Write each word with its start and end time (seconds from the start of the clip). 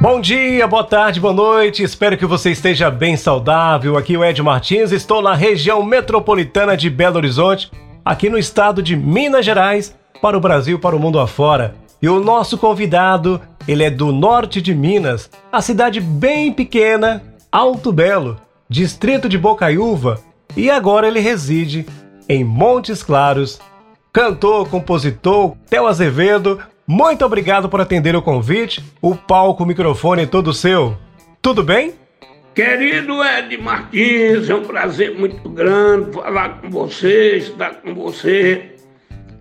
Bom 0.00 0.18
dia, 0.18 0.66
boa 0.66 0.82
tarde, 0.82 1.20
boa 1.20 1.34
noite. 1.34 1.82
Espero 1.82 2.16
que 2.16 2.24
você 2.24 2.52
esteja 2.52 2.90
bem 2.90 3.18
saudável. 3.18 3.98
Aqui 3.98 4.14
é 4.14 4.18
o 4.18 4.24
Ed 4.24 4.42
Martins, 4.42 4.92
estou 4.92 5.20
na 5.20 5.34
região 5.34 5.82
metropolitana 5.84 6.74
de 6.74 6.88
Belo 6.88 7.18
Horizonte, 7.18 7.70
aqui 8.02 8.30
no 8.30 8.38
estado 8.38 8.82
de 8.82 8.96
Minas 8.96 9.44
Gerais, 9.44 9.94
para 10.22 10.38
o 10.38 10.40
Brasil, 10.40 10.78
para 10.78 10.96
o 10.96 10.98
mundo 10.98 11.20
afora. 11.20 11.74
E 12.00 12.08
o 12.08 12.18
nosso 12.18 12.56
convidado, 12.56 13.42
ele 13.68 13.84
é 13.84 13.90
do 13.90 14.10
norte 14.10 14.62
de 14.62 14.74
Minas, 14.74 15.30
a 15.52 15.60
cidade 15.60 16.00
bem 16.00 16.50
pequena, 16.50 17.22
Alto 17.52 17.92
Belo, 17.92 18.38
distrito 18.70 19.28
de 19.28 19.36
Bocaiúva, 19.36 20.18
e 20.56 20.70
agora 20.70 21.08
ele 21.08 21.20
reside 21.20 21.84
em 22.26 22.42
Montes 22.42 23.02
Claros. 23.02 23.60
Cantor, 24.10 24.66
compositor, 24.68 25.54
Theo 25.68 25.86
Azevedo, 25.86 26.58
muito 26.90 27.24
obrigado 27.24 27.68
por 27.68 27.80
atender 27.80 28.16
o 28.16 28.20
convite. 28.20 28.84
O 29.00 29.14
palco, 29.14 29.62
o 29.62 29.66
microfone 29.66 30.26
todo 30.26 30.52
seu. 30.52 30.98
Tudo 31.40 31.62
bem? 31.62 31.94
Querido 32.52 33.22
Ed 33.22 33.56
Martins, 33.58 34.50
é 34.50 34.54
um 34.56 34.64
prazer 34.64 35.16
muito 35.16 35.48
grande 35.50 36.12
falar 36.12 36.60
com 36.60 36.68
você, 36.68 37.36
estar 37.36 37.74
com 37.74 37.94
você. 37.94 38.74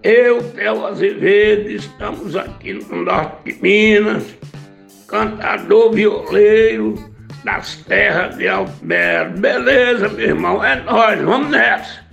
Eu, 0.03 0.43
Theo 0.51 0.85
Azevedo, 0.85 1.71
estamos 1.71 2.35
aqui 2.35 2.73
no 2.73 3.03
norte 3.03 3.51
de 3.51 3.61
Minas, 3.63 4.27
cantador 5.07 5.91
violeiro 5.91 7.03
das 7.43 7.77
terras 7.77 8.37
de 8.37 8.47
Alto 8.47 8.71
Beleza, 9.39 10.07
meu 10.07 10.27
irmão? 10.27 10.63
É 10.63 10.79
nós, 10.83 11.19
vamos 11.19 11.49
nessa. 11.49 12.08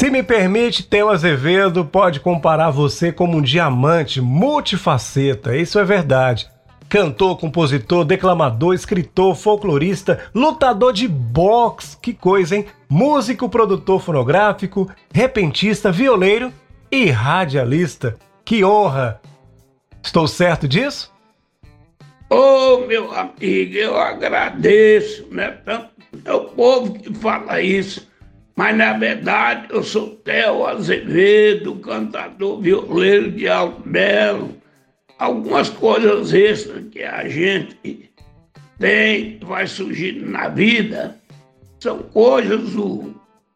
Se 0.00 0.08
me 0.08 0.22
permite, 0.22 0.82
Theo 0.82 1.10
Azevedo 1.10 1.84
pode 1.84 2.20
comparar 2.20 2.70
você 2.70 3.12
como 3.12 3.36
um 3.36 3.42
diamante 3.42 4.18
multifaceta, 4.18 5.54
isso 5.54 5.78
é 5.78 5.84
verdade. 5.84 6.50
Cantor, 6.88 7.36
compositor, 7.36 8.06
declamador, 8.06 8.72
escritor, 8.72 9.36
folclorista, 9.36 10.18
lutador 10.34 10.94
de 10.94 11.06
boxe, 11.06 11.98
que 11.98 12.14
coisa, 12.14 12.56
hein? 12.56 12.64
Músico, 12.88 13.46
produtor 13.46 14.00
fonográfico, 14.00 14.90
repentista, 15.12 15.92
violeiro 15.92 16.50
e 16.90 17.10
radialista. 17.10 18.16
Que 18.42 18.64
honra! 18.64 19.20
Estou 20.02 20.26
certo 20.26 20.66
disso? 20.66 21.12
Ô, 22.30 22.36
oh, 22.36 22.86
meu 22.86 23.12
amigo, 23.12 23.74
eu 23.74 23.98
agradeço, 23.98 25.26
né? 25.30 25.58
Tanto 25.62 25.90
é 26.24 26.32
o 26.32 26.44
povo 26.44 26.94
que 26.94 27.12
fala 27.12 27.60
isso. 27.60 28.08
Mas 28.60 28.76
na 28.76 28.92
verdade 28.92 29.68
eu 29.70 29.82
sou 29.82 30.08
Theo 30.16 30.66
Azevedo, 30.66 31.76
cantador 31.76 32.60
violeiro 32.60 33.30
de 33.30 33.48
Alto 33.48 33.88
Belo. 33.88 34.54
Algumas 35.18 35.70
coisas 35.70 36.34
extras 36.34 36.84
que 36.92 37.02
a 37.02 37.26
gente 37.26 38.10
tem, 38.78 39.40
vai 39.40 39.66
surgindo 39.66 40.30
na 40.30 40.48
vida, 40.48 41.16
são 41.78 42.00
coisas 42.00 42.72
do 42.72 43.14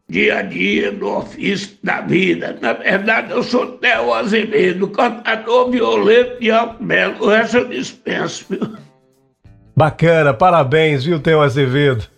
dia 0.08 0.38
a 0.38 0.42
dia, 0.42 0.90
do 0.90 1.06
ofício 1.06 1.76
da 1.82 2.00
vida. 2.00 2.56
Na 2.62 2.72
verdade, 2.72 3.30
eu 3.30 3.42
sou 3.42 3.76
Theo 3.76 4.10
Azevedo, 4.10 4.88
cantador 4.88 5.70
violeiro 5.70 6.40
de 6.40 6.50
Alto 6.50 6.82
Belo. 6.82 7.28
Resto 7.28 7.58
eu 7.58 7.68
dispenso, 7.68 8.46
viu? 8.48 8.74
Bacana, 9.76 10.32
parabéns, 10.32 11.04
viu, 11.04 11.20
Theo 11.20 11.42
Azevedo? 11.42 12.13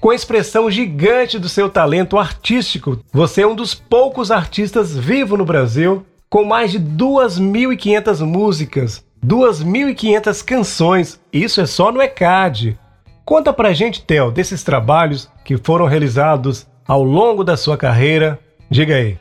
Com 0.00 0.08
a 0.08 0.14
expressão 0.14 0.70
gigante 0.70 1.38
do 1.38 1.46
seu 1.46 1.68
talento 1.68 2.16
artístico, 2.16 3.04
você 3.12 3.42
é 3.42 3.46
um 3.46 3.54
dos 3.54 3.74
poucos 3.74 4.30
artistas 4.30 4.96
vivos 4.96 5.38
no 5.38 5.44
Brasil 5.44 6.06
com 6.30 6.42
mais 6.42 6.72
de 6.72 6.80
2.500 6.80 8.24
músicas, 8.24 9.04
2.500 9.22 10.42
canções. 10.42 11.20
Isso 11.30 11.60
é 11.60 11.66
só 11.66 11.92
no 11.92 12.00
ECAD. 12.00 12.78
Conta 13.26 13.52
pra 13.52 13.74
gente, 13.74 14.02
Theo, 14.02 14.30
desses 14.30 14.64
trabalhos 14.64 15.28
que 15.44 15.58
foram 15.58 15.84
realizados 15.84 16.66
ao 16.88 17.04
longo 17.04 17.44
da 17.44 17.58
sua 17.58 17.76
carreira. 17.76 18.40
Diga 18.70 18.94
aí. 18.94 19.18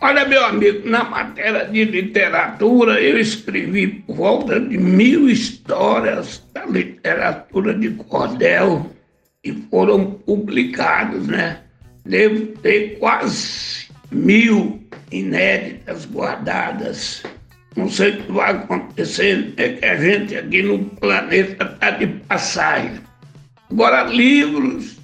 Olha, 0.00 0.24
meu 0.24 0.46
amigo, 0.46 0.88
na 0.88 1.02
matéria 1.02 1.66
de 1.66 1.84
literatura 1.84 3.00
eu 3.00 3.18
escrevi 3.18 3.88
por 3.88 4.14
volta 4.14 4.60
de 4.60 4.78
mil 4.78 5.28
histórias 5.28 6.46
da 6.54 6.64
literatura 6.66 7.74
de 7.74 7.90
cordel 7.90 8.86
e 9.44 9.52
foram 9.70 10.12
publicados, 10.12 11.26
né? 11.26 11.60
Devo 12.04 12.46
ter 12.58 12.98
quase 12.98 13.88
mil 14.10 14.80
inéditas 15.10 16.06
guardadas. 16.06 17.22
Não 17.76 17.88
sei 17.88 18.10
o 18.10 18.22
que 18.22 18.32
vai 18.32 18.50
acontecer, 18.50 19.54
é 19.56 19.68
que 19.70 19.84
a 19.84 19.96
gente 19.96 20.36
aqui 20.36 20.62
no 20.62 20.84
planeta 20.96 21.64
está 21.64 21.90
de 21.90 22.06
passagem. 22.06 23.00
Agora, 23.70 24.04
livros, 24.04 24.98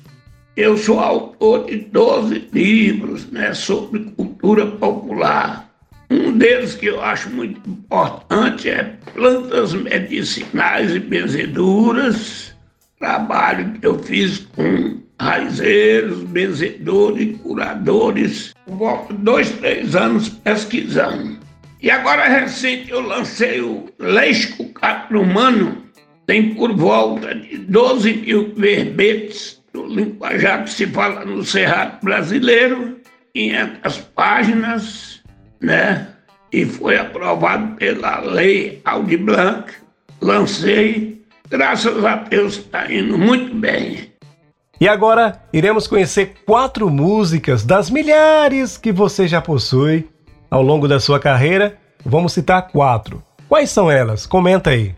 eu 0.57 0.77
sou 0.77 0.99
autor 0.99 1.67
de 1.67 1.77
12 1.77 2.49
livros 2.53 3.31
né, 3.31 3.55
sobre 3.55 4.01
cultura 4.17 4.67
popular. 4.67 5.71
Um 6.11 6.37
deles 6.37 6.75
que 6.75 6.87
eu 6.87 7.01
acho 7.01 7.31
muito 7.31 7.69
importante 7.69 8.69
é 8.69 8.97
Plantas 9.15 9.73
Medicinais 9.75 10.95
e 10.95 11.01
Benzeduras, 11.01 12.56
trabalho 12.99 13.73
que 13.73 13.87
eu 13.87 13.99
fiz 13.99 14.47
com 14.55 15.01
raizeiros, 15.21 16.23
benzedores, 16.25 17.39
curadores, 17.39 18.55
dois, 19.19 19.51
três 19.53 19.97
anos 19.97 20.29
pesquisando. 20.29 21.39
E 21.81 21.91
agora 21.91 22.29
recente 22.29 22.91
eu 22.91 23.01
lancei 23.01 23.61
o 23.61 23.87
Leixo 23.99 24.73
Caprumano, 24.73 25.85
tem 26.27 26.55
por 26.55 26.75
volta 26.75 27.35
de 27.35 27.59
12 27.59 28.13
mil 28.15 28.55
verbetes 28.55 29.63
do 29.73 29.87
linguajar 29.87 30.65
que 30.65 30.71
se 30.71 30.87
fala 30.87 31.25
no 31.25 31.45
Cerrado 31.45 32.03
brasileiro, 32.03 32.99
500 33.35 33.99
páginas, 34.15 35.23
né? 35.61 36.09
E 36.53 36.65
foi 36.65 36.99
aprovado 36.99 37.77
pela 37.77 38.21
Lei 38.21 38.81
Aldi 38.85 39.17
Blanc. 39.19 39.73
Lancei 40.23 41.16
Graças 41.49 42.05
a 42.05 42.17
Deus 42.17 42.59
está 42.59 42.93
indo 42.93 43.17
muito 43.17 43.55
bem. 43.55 44.13
E 44.81 44.89
agora 44.89 45.41
iremos 45.53 45.87
conhecer 45.87 46.35
quatro 46.45 46.91
músicas 46.91 47.65
das 47.65 47.89
milhares 47.89 48.77
que 48.77 48.93
você 48.93 49.27
já 49.27 49.41
possui 49.41 50.07
ao 50.51 50.63
longo 50.63 50.87
da 50.87 51.01
sua 51.01 51.19
carreira. 51.19 51.79
Vamos 52.05 52.33
citar 52.33 52.69
quatro. 52.69 53.23
Quais 53.49 53.71
são 53.71 53.91
elas? 53.91 54.27
Comenta 54.27 54.71
aí. 54.71 54.95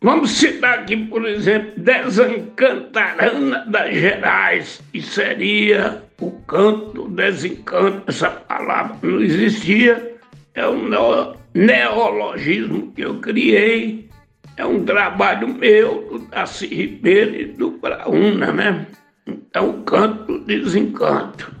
Vamos 0.00 0.30
citar 0.30 0.78
aqui, 0.78 0.96
por 0.96 1.26
exemplo, 1.26 1.72
Desencantarana 1.76 3.66
das 3.66 3.94
Gerais, 3.94 4.80
que 4.92 5.02
seria 5.02 6.02
o 6.20 6.30
canto 6.30 7.08
desencanto. 7.08 8.04
Essa 8.06 8.30
palavra 8.30 8.96
não 9.02 9.20
existia, 9.20 10.16
é 10.54 10.66
um 10.68 10.88
neologismo 11.52 12.92
que 12.92 13.02
eu 13.02 13.18
criei 13.18 14.07
é 14.58 14.66
um 14.66 14.84
trabalho 14.84 15.54
meu, 15.54 16.08
do 16.10 16.18
Darcy 16.26 16.66
Ribeiro 16.66 17.36
e 17.36 17.46
do 17.46 17.70
Brauna, 17.70 18.52
né? 18.52 18.86
Então, 19.24 19.84
canto 19.84 20.40
desencanto. 20.40 21.54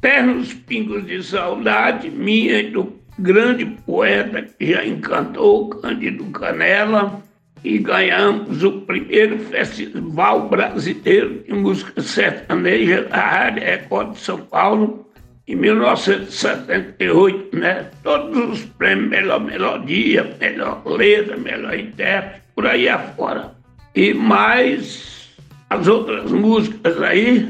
Ternos 0.00 0.54
pingos 0.54 1.04
de 1.04 1.20
saudade 1.22 2.08
minha 2.10 2.60
e 2.60 2.70
do 2.70 2.92
grande 3.18 3.66
poeta 3.66 4.42
que 4.42 4.72
já 4.72 4.86
encantou, 4.86 5.70
Cândido 5.70 6.24
Canela, 6.26 7.20
e 7.64 7.78
ganhamos 7.78 8.62
o 8.62 8.82
primeiro 8.82 9.36
Festival 9.38 10.48
Brasileiro 10.48 11.42
de 11.44 11.52
Música 11.54 12.00
Sertaneja 12.00 13.02
da 13.02 13.16
Rádio 13.16 13.64
Record 13.64 14.12
de 14.12 14.20
São 14.20 14.38
Paulo, 14.38 15.10
em 15.48 15.56
1978, 15.56 17.56
né? 17.56 17.90
Todos 18.02 18.50
os 18.50 18.64
prêmios, 18.64 19.08
melhor 19.08 19.40
melodia, 19.40 20.36
melhor 20.40 20.82
letra, 20.86 21.36
melhor 21.36 21.76
intérprete, 21.78 22.43
por 22.54 22.66
aí 22.66 22.88
afora. 22.88 23.52
E 23.94 24.12
mais 24.12 25.30
as 25.70 25.86
outras 25.86 26.30
músicas 26.30 27.00
aí, 27.02 27.48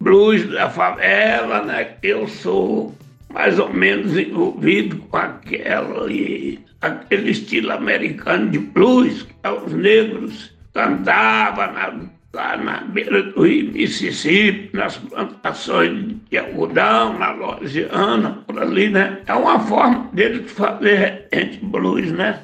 blues 0.00 0.48
da 0.50 0.68
favela, 0.70 1.62
né? 1.62 1.84
Que 2.00 2.08
eu 2.08 2.28
sou 2.28 2.94
mais 3.32 3.58
ou 3.58 3.72
menos 3.72 4.16
envolvido 4.16 4.96
com 4.96 5.16
aquela 5.16 6.10
e 6.10 6.58
aquele 6.80 7.30
estilo 7.30 7.72
americano 7.72 8.50
de 8.50 8.58
blues 8.58 9.22
que 9.22 9.48
os 9.48 9.72
negros 9.72 10.52
cantavam 10.72 11.72
na 11.72 12.14
lá 12.34 12.56
na 12.56 12.80
beira 12.80 13.22
do 13.22 13.42
rio 13.42 13.72
Mississippi, 13.72 14.76
nas 14.76 14.98
plantações 14.98 16.16
de 16.28 16.38
algodão, 16.38 17.16
na 17.18 17.30
Louisiana, 17.30 18.42
por 18.46 18.60
ali, 18.60 18.90
né? 18.90 19.18
É 19.26 19.34
uma 19.34 19.60
forma 19.60 20.10
dele 20.12 20.40
de 20.40 20.48
fazer 20.48 21.28
blues, 21.62 22.10
né? 22.12 22.40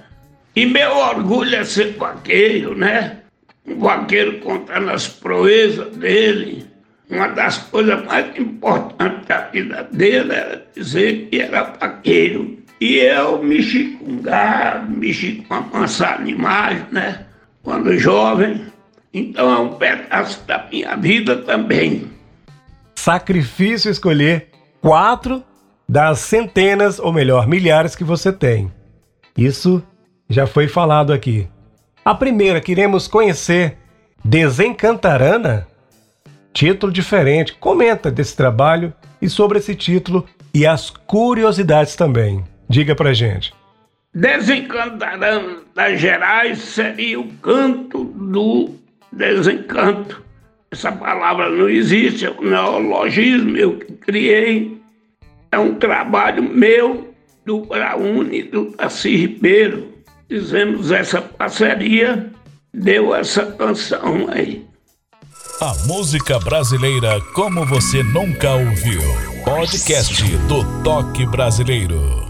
E 0.54 0.66
meu 0.66 0.96
orgulho 0.96 1.54
é 1.54 1.64
ser 1.64 1.96
vaqueiro, 1.96 2.76
né? 2.76 3.18
Um 3.66 3.78
vaqueiro 3.78 4.40
contando 4.40 4.90
as 4.90 5.08
proezas 5.08 5.96
dele. 5.96 6.66
Uma 7.08 7.28
das 7.28 7.58
coisas 7.58 8.04
mais 8.04 8.36
importantes 8.38 9.26
da 9.26 9.40
vida 9.48 9.88
dele 9.92 10.32
era 10.32 10.66
dizer 10.74 11.28
que 11.28 11.40
era 11.40 11.62
vaqueiro. 11.62 12.58
E 12.80 12.96
eu 12.96 13.42
mexi 13.42 13.98
com 13.98 14.22
gado, 14.22 14.90
mexi 14.90 15.44
com 15.46 15.54
amansar 15.54 16.20
animais, 16.20 16.82
né? 16.90 17.26
Quando 17.62 17.96
jovem. 17.98 18.64
Então 19.12 19.52
é 19.52 19.58
um 19.58 19.74
pedaço 19.74 20.44
da 20.46 20.66
minha 20.70 20.96
vida 20.96 21.36
também. 21.36 22.10
Sacrifício 22.94 23.90
escolher 23.90 24.48
quatro 24.80 25.44
das 25.88 26.20
centenas, 26.20 26.98
ou 26.98 27.12
melhor, 27.12 27.46
milhares 27.48 27.96
que 27.96 28.04
você 28.04 28.32
tem. 28.32 28.72
Isso 29.36 29.82
já 30.30 30.46
foi 30.46 30.68
falado 30.68 31.12
aqui. 31.12 31.48
A 32.04 32.14
primeira, 32.14 32.60
queremos 32.60 33.08
conhecer 33.08 33.76
Desencantarana? 34.24 35.66
Título 36.52 36.92
diferente. 36.92 37.54
Comenta 37.54 38.10
desse 38.10 38.36
trabalho 38.36 38.92
e 39.20 39.28
sobre 39.28 39.58
esse 39.58 39.74
título 39.74 40.24
e 40.54 40.66
as 40.66 40.88
curiosidades 40.88 41.96
também. 41.96 42.44
Diga 42.68 42.94
pra 42.94 43.12
gente. 43.12 43.52
Desencantarana 44.14 45.58
das 45.74 46.00
Gerais 46.00 46.58
seria 46.58 47.18
o 47.18 47.28
canto 47.34 48.04
do 48.04 48.70
desencanto. 49.12 50.22
Essa 50.70 50.92
palavra 50.92 51.50
não 51.50 51.68
existe, 51.68 52.26
é 52.26 52.30
um 52.30 52.42
neologismo 52.42 53.56
eu 53.56 53.78
que 53.78 53.92
criei. 53.94 54.80
É 55.50 55.58
um 55.58 55.74
trabalho 55.74 56.42
meu, 56.42 57.12
do 57.44 57.62
Braune 57.62 58.38
e 58.38 58.42
do 58.44 58.66
Tassi 58.72 59.16
Ribeiro. 59.16 59.89
Fizemos 60.30 60.92
essa 60.92 61.20
parceria, 61.20 62.30
deu 62.72 63.12
essa 63.12 63.46
canção 63.46 64.28
aí. 64.30 64.64
A 65.60 65.74
música 65.88 66.38
brasileira 66.38 67.20
como 67.34 67.66
você 67.66 68.00
nunca 68.04 68.52
ouviu. 68.52 69.02
Podcast 69.44 70.22
do 70.46 70.82
Toque 70.84 71.26
Brasileiro. 71.26 72.29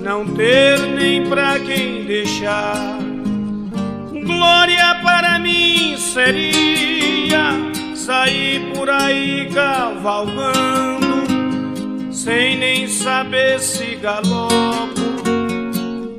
não 0.00 0.26
ter 0.26 0.78
nem 0.80 1.26
pra 1.28 1.58
quem 1.58 2.04
deixar. 2.04 2.98
Glória 4.12 4.94
para 5.02 5.38
mim 5.38 5.96
seria 5.96 7.52
sair 7.94 8.72
por 8.74 8.88
aí 8.90 9.48
cavalgando, 9.52 11.24
sem 12.12 12.56
nem 12.58 12.86
saber 12.86 13.58
se 13.60 13.96
galopo 13.96 15.04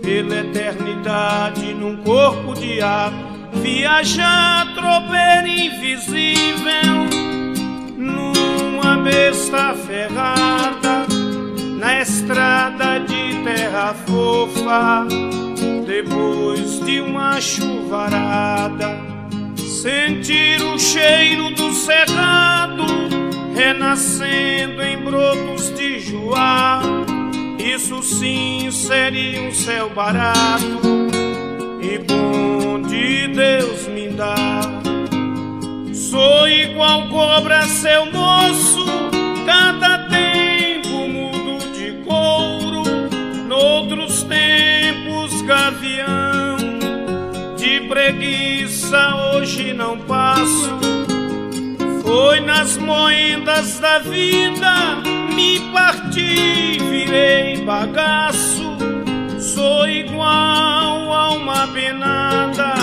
pela 0.01 0.35
eternidade 0.35 1.73
num 1.73 1.97
corpo 1.97 2.53
de 2.53 2.81
ar, 2.81 3.11
viajar 3.53 4.73
tropeiro 4.75 5.47
invisível 5.47 7.05
uma 7.97 8.97
besta 8.97 9.73
ferrada 9.73 11.04
na 11.85 12.01
estrada 12.01 12.99
de 13.01 13.43
terra 13.43 13.93
fofa. 13.93 15.05
Depois 15.85 16.79
de 16.83 16.99
uma 16.99 17.39
chuvarada, 17.39 18.97
sentir 19.55 20.63
o 20.63 20.79
cheiro 20.79 21.51
do 21.51 21.71
cerrado 21.71 22.85
renascendo 23.55 24.81
em 24.81 24.97
brotos 24.97 25.71
de 25.75 25.99
joá. 25.99 26.81
Isso 27.59 28.01
sim 28.01 28.71
seria 28.71 29.43
um 29.43 29.51
céu 29.51 29.87
barato 29.91 30.81
e 31.79 31.99
bom 31.99 32.81
de 32.81 33.27
Deus 33.27 33.87
me 33.87 34.09
dar. 34.09 34.81
Sou 35.93 36.47
igual 36.47 37.07
cobra, 37.09 37.61
seu 37.67 38.11
moço, 38.11 38.85
cada 39.45 39.94
gavião. 45.85 46.57
De 47.55 47.81
preguiça 47.87 49.15
hoje 49.15 49.73
não 49.73 49.97
passo, 49.99 50.71
foi 52.01 52.39
nas 52.39 52.77
moendas 52.77 53.79
da 53.79 53.99
vida, 53.99 54.97
me 55.33 55.59
parti, 55.71 56.79
virei 56.89 57.61
bagaço. 57.63 58.75
Sou 59.39 59.87
igual 59.87 61.13
a 61.13 61.31
uma 61.31 61.67
penada, 61.67 62.73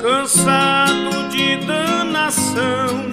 cansado 0.00 1.28
de 1.30 1.56
danação. 1.66 3.06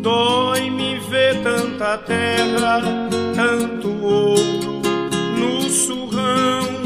Dói-me 0.00 0.98
ver 1.10 1.42
tanta 1.42 1.98
terra, 1.98 2.80
tanto 3.34 3.88
ouro 4.02 4.82
no 5.36 5.62
surrão. 5.68 6.81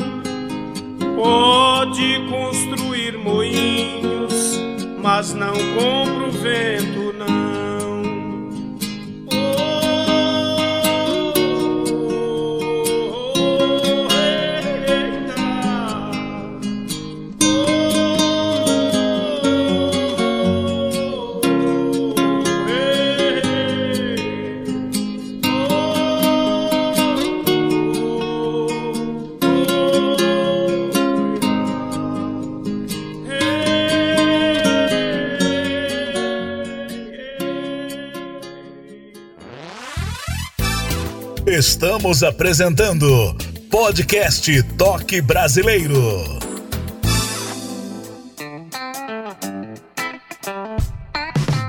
Pode 1.17 2.21
construir 2.29 3.17
moinhos, 3.17 4.61
mas 5.03 5.33
não 5.33 5.55
compra 5.55 6.29
o 6.29 6.31
vento, 6.31 7.15
não. 7.15 7.66
Estamos 41.77 42.23
apresentando 42.23 43.37
Podcast 43.71 44.63
Toque 44.79 45.21
Brasileiro. 45.21 45.95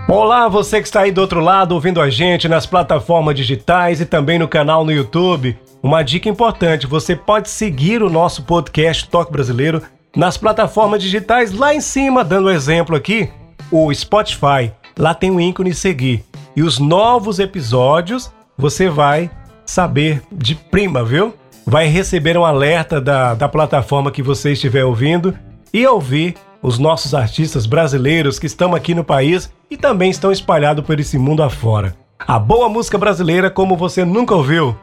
Olá, 0.07 0.47
você 0.47 0.79
que 0.79 0.87
está 0.87 1.01
aí 1.01 1.11
do 1.11 1.19
outro 1.19 1.41
lado 1.41 1.73
ouvindo 1.73 1.99
a 1.99 2.09
gente 2.09 2.47
nas 2.47 2.65
plataformas 2.65 3.35
digitais 3.35 3.99
e 3.99 4.05
também 4.05 4.39
no 4.39 4.47
canal 4.47 4.85
no 4.85 4.93
YouTube. 4.93 5.59
Uma 5.83 6.03
dica 6.03 6.29
importante: 6.29 6.87
você 6.87 7.13
pode 7.13 7.49
seguir 7.49 8.01
o 8.01 8.09
nosso 8.09 8.43
podcast 8.43 9.09
Toque 9.09 9.33
Brasileiro 9.33 9.81
nas 10.15 10.37
plataformas 10.37 11.03
digitais 11.03 11.51
lá 11.51 11.75
em 11.75 11.81
cima, 11.81 12.23
dando 12.23 12.49
exemplo 12.49 12.95
aqui, 12.95 13.29
o 13.69 13.93
Spotify. 13.93 14.71
Lá 14.97 15.13
tem 15.13 15.31
o 15.31 15.41
ícone 15.41 15.73
seguir. 15.73 16.23
E 16.55 16.63
os 16.63 16.79
novos 16.79 17.39
episódios 17.39 18.31
você 18.57 18.87
vai 18.87 19.29
saber 19.67 20.23
de 20.31 20.55
prima, 20.55 21.03
viu? 21.03 21.33
vai 21.69 21.87
receber 21.87 22.37
um 22.37 22.45
alerta 22.45 23.01
da, 23.01 23.33
da 23.33 23.49
plataforma 23.49 24.09
que 24.09 24.23
você 24.23 24.53
estiver 24.53 24.85
ouvindo 24.85 25.37
e 25.73 25.85
ouvir 25.85 26.35
os 26.63 26.79
nossos 26.79 27.13
artistas 27.13 27.65
brasileiros 27.65 28.39
que 28.39 28.45
estão 28.45 28.73
aqui 28.73 28.95
no 28.95 29.03
país 29.03 29.51
e 29.69 29.75
também 29.75 30.09
estão 30.09 30.31
espalhados 30.31 30.85
por 30.85 30.97
esse 30.97 31.17
mundo 31.17 31.43
afora. 31.43 31.93
A 32.17 32.39
boa 32.39 32.69
música 32.69 32.97
brasileira 32.97 33.51
como 33.51 33.75
você 33.75 34.05
nunca 34.05 34.33
ouviu. 34.33 34.77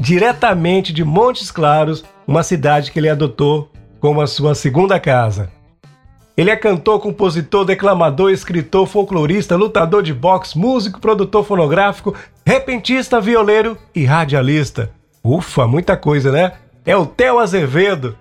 Diretamente 0.00 0.90
de 0.90 1.04
Montes 1.04 1.50
Claros, 1.50 2.02
uma 2.26 2.42
cidade 2.42 2.90
que 2.90 2.98
ele 2.98 3.10
adotou 3.10 3.70
como 4.00 4.22
a 4.22 4.26
sua 4.26 4.54
segunda 4.54 4.98
casa. 4.98 5.50
Ele 6.36 6.50
é 6.50 6.56
cantor, 6.56 6.98
compositor, 6.98 7.64
declamador, 7.64 8.30
escritor, 8.30 8.86
folclorista, 8.86 9.54
lutador 9.54 10.02
de 10.02 10.14
boxe, 10.14 10.58
músico, 10.58 10.98
produtor 11.00 11.44
fonográfico, 11.44 12.14
repentista, 12.46 13.20
violeiro 13.20 13.76
e 13.94 14.04
radialista. 14.04 14.90
Ufa, 15.22 15.66
muita 15.66 15.96
coisa, 15.96 16.32
né? 16.32 16.52
É 16.86 16.96
o 16.96 17.04
Theo 17.04 17.38
Azevedo. 17.38 18.16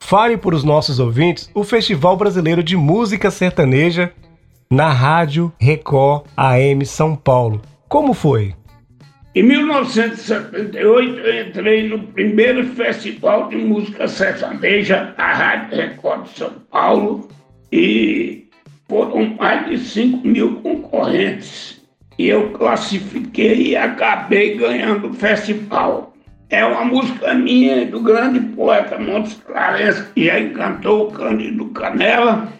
Fale 0.00 0.36
para 0.36 0.54
os 0.54 0.64
nossos 0.64 0.98
ouvintes 0.98 1.50
o 1.54 1.62
Festival 1.64 2.16
Brasileiro 2.16 2.62
de 2.62 2.76
Música 2.76 3.30
Sertaneja 3.30 4.12
na 4.70 4.90
Rádio 4.90 5.52
Record 5.58 6.24
AM 6.36 6.84
São 6.84 7.14
Paulo. 7.14 7.60
Como 7.88 8.14
foi? 8.14 8.54
Em 9.34 9.42
1978, 9.42 11.18
eu 11.18 11.42
entrei 11.48 11.88
no 11.88 11.98
primeiro 11.98 12.64
Festival 12.68 13.48
de 13.48 13.56
Música 13.56 14.06
Sertaneja 14.06 15.12
da 15.16 15.32
Rádio 15.32 15.76
Record 15.76 16.22
de 16.22 16.38
São 16.38 16.52
Paulo 16.70 17.28
e 17.72 18.46
foram 18.88 19.34
mais 19.34 19.68
de 19.68 19.78
5 19.78 20.24
mil 20.24 20.60
concorrentes. 20.60 21.82
E 22.16 22.28
eu 22.28 22.50
classifiquei 22.50 23.70
e 23.70 23.76
acabei 23.76 24.56
ganhando 24.56 25.08
o 25.08 25.14
festival. 25.14 26.14
É 26.48 26.64
uma 26.64 26.84
música 26.84 27.34
minha 27.34 27.86
do 27.86 28.00
grande 28.00 28.38
poeta 28.54 29.00
Montes 29.00 29.34
Clarence, 29.44 30.12
que 30.14 30.26
já 30.26 30.38
encantou 30.38 31.08
o 31.08 31.10
Cândido 31.10 31.66
Canela. 31.70 32.52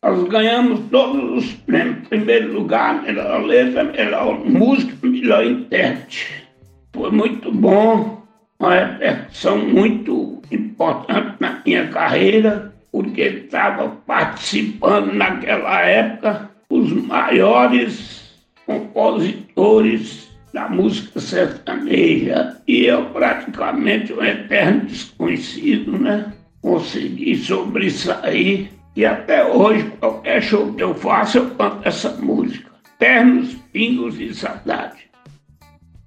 Nós 0.00 0.28
ganhamos 0.28 0.80
todos 0.90 1.44
os 1.44 1.52
prêmios. 1.54 2.06
Primeiro 2.08 2.52
lugar, 2.52 3.02
melhor 3.02 3.42
letra, 3.44 3.82
melhor 3.82 4.44
música, 4.44 4.94
melhor 5.02 5.44
intérprete. 5.44 6.44
Foi 6.92 7.10
muito 7.10 7.50
bom, 7.50 8.22
uma 8.60 8.74
repercussão 8.74 9.58
muito 9.58 10.40
importante 10.52 11.34
na 11.40 11.60
minha 11.64 11.88
carreira 11.88 12.72
porque 12.92 13.22
estava 13.22 13.88
participando 14.06 15.12
naquela 15.12 15.80
época 15.82 16.50
os 16.70 16.92
maiores 16.92 18.46
compositores 18.66 20.28
da 20.52 20.68
música 20.68 21.18
sertaneja. 21.20 22.56
E 22.66 22.84
eu 22.84 23.04
praticamente 23.06 24.12
um 24.12 24.22
eterno 24.22 24.86
desconhecido, 24.86 25.98
né? 25.98 26.32
Consegui 26.62 27.36
sobressair 27.36 28.77
e 28.98 29.06
até 29.06 29.46
hoje, 29.46 29.92
qualquer 30.00 30.42
show 30.42 30.74
que 30.74 30.82
eu 30.82 30.92
faço, 30.92 31.38
eu 31.38 31.50
canto 31.50 31.86
essa 31.86 32.10
música. 32.16 32.68
Ternos, 32.98 33.54
pingos 33.72 34.18
e 34.18 34.34
saudade. 34.34 35.08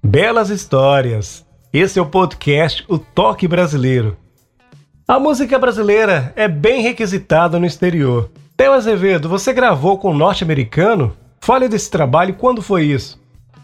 Belas 0.04 0.50
histórias. 0.50 1.42
Esse 1.72 1.98
é 1.98 2.02
o 2.02 2.10
podcast 2.10 2.84
O 2.86 2.98
Toque 2.98 3.48
Brasileiro. 3.48 4.18
A 5.08 5.18
música 5.18 5.58
brasileira 5.58 6.34
é 6.36 6.46
bem 6.46 6.82
requisitada 6.82 7.58
no 7.58 7.64
exterior. 7.64 8.30
Theo 8.58 8.74
Azevedo, 8.74 9.26
você 9.26 9.54
gravou 9.54 9.96
com 9.96 10.10
um 10.10 10.18
norte-americano? 10.18 11.16
Fale 11.40 11.70
desse 11.70 11.90
trabalho, 11.90 12.34
quando 12.34 12.60
foi 12.60 12.84
isso? 12.84 13.18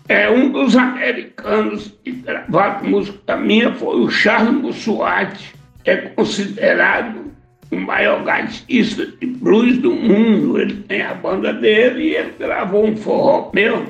É, 0.08 0.30
um 0.30 0.50
dos 0.50 0.74
americanos 0.74 1.94
que 2.02 2.12
gravaram 2.12 2.88
música 2.88 3.36
minha 3.36 3.74
foi 3.74 4.00
o 4.00 4.08
Charles 4.08 4.54
Mussuati, 4.54 5.54
é 5.84 5.96
considerado 5.96 7.27
o 7.70 7.76
maior 7.76 8.24
gaitista 8.24 9.06
de 9.06 9.26
blues 9.26 9.78
do 9.78 9.92
mundo. 9.92 10.58
Ele 10.58 10.76
tem 10.88 11.02
a 11.02 11.14
banda 11.14 11.52
dele 11.52 12.04
e 12.04 12.14
ele 12.14 12.34
gravou 12.38 12.86
um 12.86 12.96
forró 12.96 13.50
meu 13.52 13.86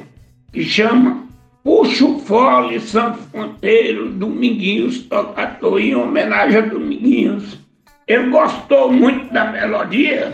que 0.53 0.65
chama 0.65 1.27
Puxo 1.63 2.19
Fole, 2.21 2.81
Santo 2.81 3.19
Fonteiro, 3.31 4.11
Dominguinhos 4.11 5.03
Tocador, 5.03 5.81
em 5.81 5.95
homenagem 5.95 6.59
a 6.59 6.63
Dominguinhos. 6.63 7.59
Ele 8.07 8.31
gostou 8.31 8.91
muito 8.91 9.31
da 9.33 9.53
melodia 9.53 10.33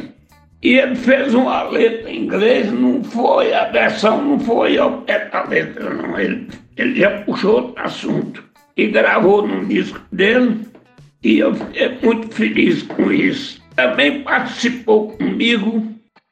e 0.62 0.78
ele 0.78 0.94
fez 0.94 1.34
uma 1.34 1.64
letra 1.64 2.10
em 2.10 2.24
inglês, 2.24 2.72
não 2.72 3.02
foi, 3.02 3.52
a 3.52 3.64
versão 3.64 4.22
não 4.22 4.38
foi 4.38 4.78
ao 4.78 5.02
pé 5.02 5.28
da 5.28 5.42
letra, 5.42 5.90
não. 5.90 6.18
Ele, 6.18 6.48
ele 6.76 7.00
já 7.00 7.10
puxou 7.22 7.56
outro 7.56 7.84
assunto 7.84 8.44
e 8.76 8.86
gravou 8.86 9.46
num 9.46 9.66
disco 9.66 10.00
dele 10.12 10.60
e 11.24 11.38
eu 11.38 11.54
fiquei 11.54 11.98
muito 12.02 12.34
feliz 12.34 12.82
com 12.82 13.10
isso. 13.10 13.60
Também 13.74 14.22
participou 14.22 15.08
comigo 15.12 15.82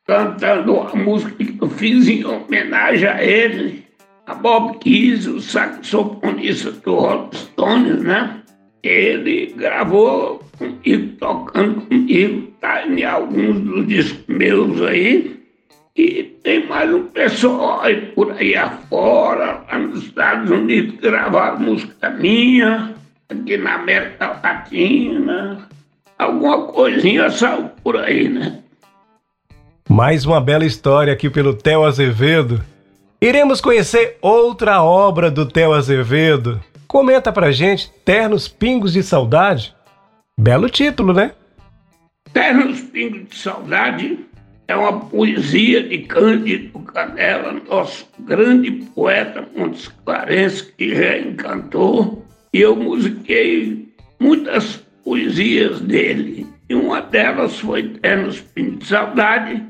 cantando 0.06 0.78
a 0.80 0.94
música 0.94 1.32
que 1.32 1.56
eu 1.60 1.68
fiz 1.70 2.06
em 2.06 2.24
homenagem 2.24 3.08
a 3.08 3.24
ele 3.24 3.82
a 4.26 4.34
Bob 4.34 4.78
Keys, 4.78 5.26
o 5.26 5.40
saxofonista 5.40 6.70
do 6.70 6.94
Rolling 6.94 7.30
Stones, 7.32 8.02
né? 8.02 8.42
Ele 8.82 9.54
gravou 9.56 10.44
comigo, 10.58 11.16
tocando 11.18 11.80
comigo, 11.82 12.52
tá 12.60 12.86
em 12.86 13.02
alguns 13.04 13.60
dos 13.60 13.86
discos 13.88 14.24
meus 14.28 14.80
aí. 14.82 15.40
E 15.96 16.22
tem 16.42 16.66
mais 16.66 16.92
um 16.92 17.04
pessoal 17.04 17.80
aí 17.82 17.96
por 18.14 18.32
aí 18.32 18.54
afora, 18.54 19.64
lá 19.70 19.78
nos 19.78 20.04
Estados 20.04 20.50
Unidos, 20.50 20.98
gravaram 21.00 21.60
música 21.60 22.10
minha, 22.10 22.94
aqui 23.32 23.56
na 23.56 23.74
América 23.74 24.40
Latina. 24.42 25.68
Alguma 26.18 26.66
coisinha 26.68 27.30
saiu 27.30 27.70
por 27.82 27.96
aí, 27.96 28.28
né? 28.28 28.60
Mais 29.88 30.24
uma 30.24 30.40
bela 30.40 30.64
história 30.64 31.12
aqui 31.12 31.28
pelo 31.28 31.54
Theo 31.54 31.84
Azevedo. 31.84 32.62
Iremos 33.20 33.60
conhecer 33.60 34.18
outra 34.20 34.82
obra 34.82 35.30
do 35.30 35.46
Theo 35.46 35.72
Azevedo. 35.72 36.62
Comenta 36.86 37.32
pra 37.32 37.50
gente, 37.50 37.90
Ternos 38.04 38.48
Pingos 38.48 38.92
de 38.92 39.02
Saudade? 39.02 39.74
Belo 40.38 40.68
título, 40.68 41.12
né? 41.12 41.32
Ternos 42.32 42.80
Pingos 42.80 43.28
de 43.28 43.36
Saudade 43.36 44.18
é 44.68 44.76
uma 44.76 45.00
poesia 45.00 45.82
de 45.82 45.98
Cândido 45.98 46.78
Canela, 46.80 47.52
nosso 47.68 48.06
grande 48.20 48.70
poeta 48.94 49.46
Montes 49.56 49.88
Clarence, 50.04 50.72
que 50.72 50.94
já 50.94 51.18
encantou. 51.18 52.21
E 52.52 52.60
eu 52.60 52.76
musiquei 52.76 53.88
muitas 54.20 54.84
poesias 55.02 55.80
dele. 55.80 56.46
E 56.68 56.74
uma 56.74 57.00
delas 57.00 57.58
foi 57.58 57.88
Ternos 57.88 58.40
Pingos 58.40 58.80
de 58.80 58.86
Saudade, 58.86 59.62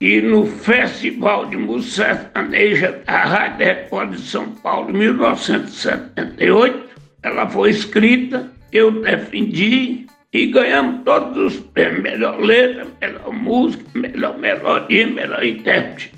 e 0.00 0.20
no 0.22 0.46
Festival 0.46 1.44
de 1.46 1.58
Música 1.58 2.14
Sertaneja 2.14 3.02
da 3.04 3.24
Rádio 3.24 3.66
Record 3.66 4.12
de 4.12 4.22
São 4.22 4.50
Paulo, 4.62 4.90
1978, 4.94 6.88
ela 7.22 7.46
foi 7.50 7.68
escrita, 7.68 8.50
eu 8.72 9.02
defendi 9.02 10.06
e 10.32 10.46
ganhamos 10.46 11.04
todos 11.04 11.54
os 11.54 11.60
prêmios, 11.60 12.02
melhor 12.02 12.40
letra, 12.40 12.86
melhor 12.98 13.30
música, 13.30 13.84
melhor 13.94 14.38
melodia, 14.38 15.06
melhor 15.06 15.44
intérprete. 15.44 16.14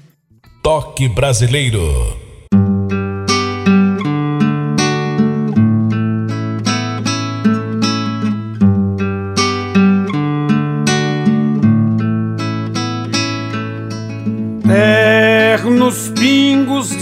Toque 0.62 1.08
Brasileiro 1.08 2.21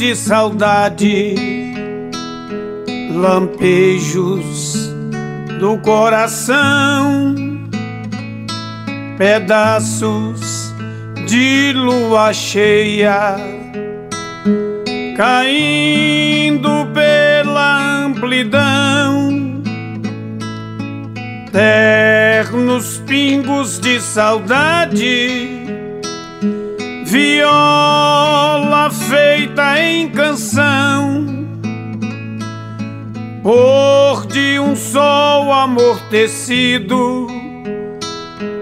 de 0.01 0.17
saudade, 0.17 1.35
lampejos 3.13 4.91
do 5.59 5.77
coração, 5.77 7.35
pedaços 9.19 10.75
de 11.27 11.75
lua 11.75 12.33
cheia 12.33 13.37
caindo 15.19 16.87
pela 16.95 18.07
amplidão, 18.07 19.61
ternos 21.53 23.03
pingos 23.07 23.79
de 23.79 24.01
saudade 24.01 25.60
viola 27.11 28.89
feita 28.89 29.81
em 29.81 30.09
canção, 30.11 31.27
por 33.43 34.27
de 34.29 34.61
um 34.61 34.77
sol 34.77 35.53
amortecido, 35.53 37.27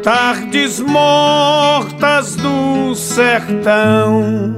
tardes 0.03 0.81
mortas 0.81 2.37
do 2.37 2.95
sertão, 2.95 4.57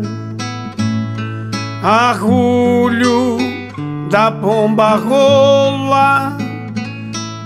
arrulho 1.83 3.39
da 4.09 4.31
pomba 4.31 4.95
rola 4.95 6.37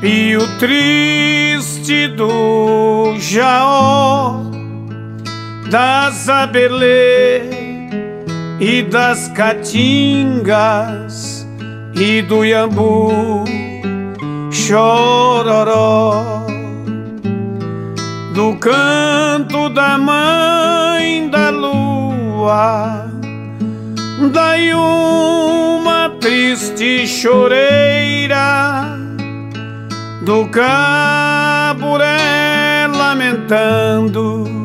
e 0.02 0.36
o 0.36 0.46
triste 0.58 2.08
do 2.08 3.14
Jaó, 3.18 4.53
das 5.70 6.28
Abelê 6.28 7.40
e 8.60 8.82
das 8.82 9.28
Caatingas 9.28 10.54
e 11.94 12.22
do 12.22 12.44
Iambu, 12.44 13.44
chororó, 14.50 16.46
do 18.34 18.56
canto 18.56 19.68
da 19.70 19.96
mãe 19.98 21.28
da 21.30 21.50
lua, 21.50 23.06
daí 24.32 24.74
uma 24.74 26.10
triste 26.20 27.06
choreira 27.06 28.84
do 30.24 30.48
caburé 30.48 32.16
lamentando 32.88 34.63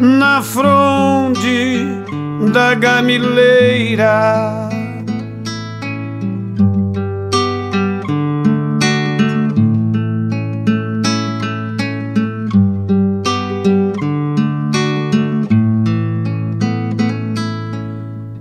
na 0.00 0.42
fronde 0.42 1.84
da 2.52 2.74
gamileira. 2.74 4.68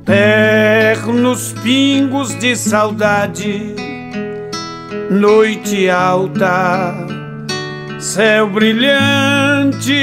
Ternos 0.05 1.53
pingos 1.63 2.35
de 2.39 2.55
saudade 2.55 3.75
noite 5.09 5.89
alta, 5.89 6.93
céu 7.99 8.49
brilhante, 8.49 9.93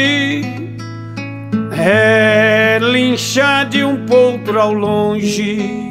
relinchar 1.72 3.68
de 3.68 3.82
um 3.84 4.06
potro 4.06 4.60
ao 4.60 4.72
longe, 4.72 5.90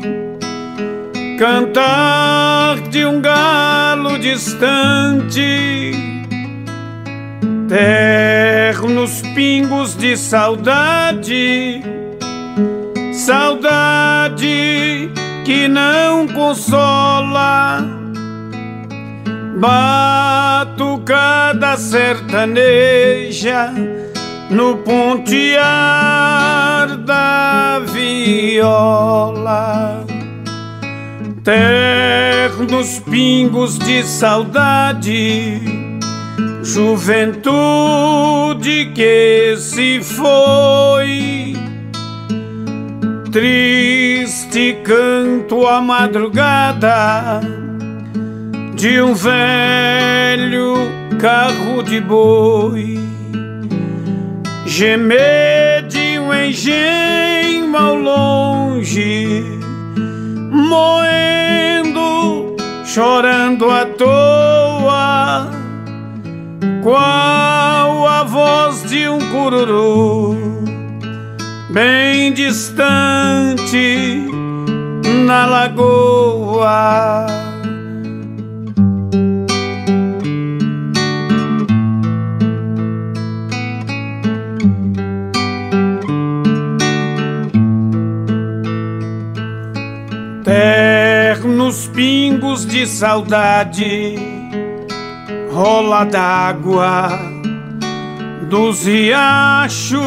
cantar 1.37 2.79
de 2.89 3.05
um 3.05 3.19
galo 3.19 4.17
distante, 4.19 5.91
ternos 7.67 9.21
pingos 9.33 9.95
de 9.95 10.15
saudade, 10.15 11.81
saudade 13.13 15.11
que 15.43 15.67
não 15.67 16.27
consola. 16.27 17.83
Batucada 20.73 21.77
sertaneja 21.77 23.71
no 24.51 24.77
pontear 24.77 25.65
da 26.97 27.79
viola. 27.91 28.91
Ternos 31.43 32.99
pingos 32.99 33.79
de 33.79 34.03
saudade, 34.03 35.59
juventude 36.61 37.51
que 38.93 39.55
se 39.57 39.99
foi. 40.03 41.55
Triste 43.31 44.77
canto 44.83 45.65
a 45.65 45.81
madrugada 45.81 47.39
de 48.75 49.01
um 49.01 49.13
velho 49.13 50.75
carro 51.19 51.81
de 51.81 52.01
boi, 52.01 53.00
gemer 54.71 55.85
de 55.89 56.17
um 56.17 56.33
engenho 56.33 57.75
ao 57.75 57.93
longe, 57.93 59.43
moendo, 60.49 60.95
chorando 62.85 63.69
à 63.69 63.85
toa, 63.85 65.51
qual 66.81 68.07
a 68.07 68.23
voz 68.23 68.89
de 68.89 69.09
um 69.09 69.19
cururu, 69.29 70.37
bem 71.71 72.31
distante 72.31 74.25
na 75.25 75.45
lagoa. 75.47 77.40
De 92.65 92.85
saudade, 92.85 94.15
rola 95.51 96.03
d'água 96.05 97.09
dos 98.49 98.85
riachos, 98.85 100.01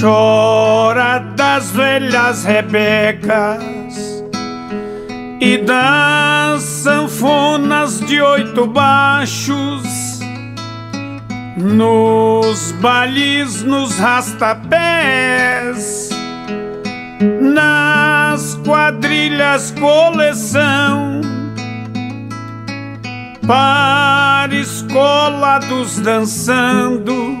chora 0.00 1.18
das 1.36 1.70
velhas 1.70 2.44
rebecas 2.44 3.64
e 5.40 5.56
das 5.58 6.62
sanfonas 6.62 8.00
de 8.00 8.20
oito 8.20 8.66
baixos, 8.66 10.20
nos 11.56 12.72
bailes, 12.72 13.62
nos 13.62 13.98
rastapés 13.98 15.30
nas 17.40 17.89
quadrilhas 18.70 19.72
coleção. 19.72 21.20
Para 23.44 24.54
escolados 24.54 25.98
dançando. 25.98 27.40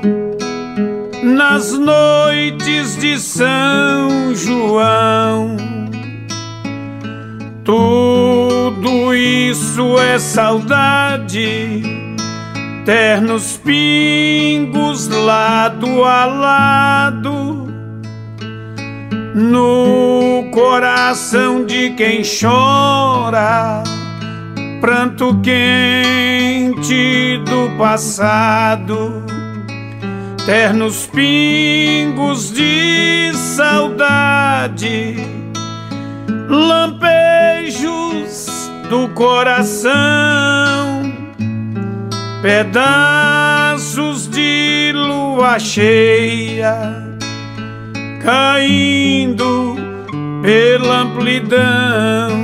Nas 1.22 1.72
noites 1.72 2.96
de 2.96 3.16
São 3.16 4.34
João. 4.34 5.56
Tudo 7.62 9.14
isso 9.14 9.96
é 10.00 10.18
saudade, 10.18 11.82
ternos 12.84 13.56
pingos 13.58 15.06
lado 15.06 16.04
a 16.04 16.24
lado 16.26 17.69
no 19.34 20.48
coração 20.52 21.64
de 21.64 21.90
quem 21.90 22.22
chora, 22.22 23.82
pranto 24.80 25.38
quente 25.40 27.38
do 27.44 27.76
passado, 27.78 29.24
ternos 30.44 31.06
pingos 31.06 32.52
de 32.52 33.32
saudade, 33.34 35.16
lampejos 36.48 37.88
do 38.88 39.08
coração, 39.10 39.92
pedaços 42.42 44.26
de 44.28 44.92
lua 44.94 45.58
cheia 45.58 47.09
caindo 48.20 49.76
pela 50.42 51.00
amplidão 51.00 52.39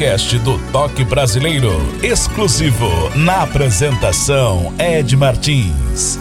podcast 0.00 0.38
do 0.38 0.58
Toque 0.72 1.04
Brasileiro, 1.04 1.72
exclusivo 2.02 2.88
na 3.14 3.42
apresentação 3.42 4.72
Ed 4.78 5.14
Martins. 5.14 6.18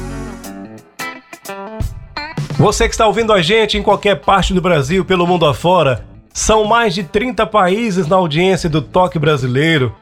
Você 2.57 2.89
que 2.89 2.93
está 2.93 3.07
ouvindo 3.07 3.31
a 3.31 3.41
gente 3.41 3.77
em 3.77 3.81
qualquer 3.81 4.19
parte 4.19 4.53
do 4.53 4.59
Brasil, 4.59 5.05
pelo 5.05 5.25
mundo 5.25 5.45
afora, 5.45 6.05
São 6.33 6.65
mais 6.65 6.93
de 6.93 7.03
30 7.03 7.45
países 7.47 8.05
na 8.05 8.17
audiência 8.17 8.69
do 8.69 8.81
Toque 8.81 9.17
Brasileiro. 9.17 9.95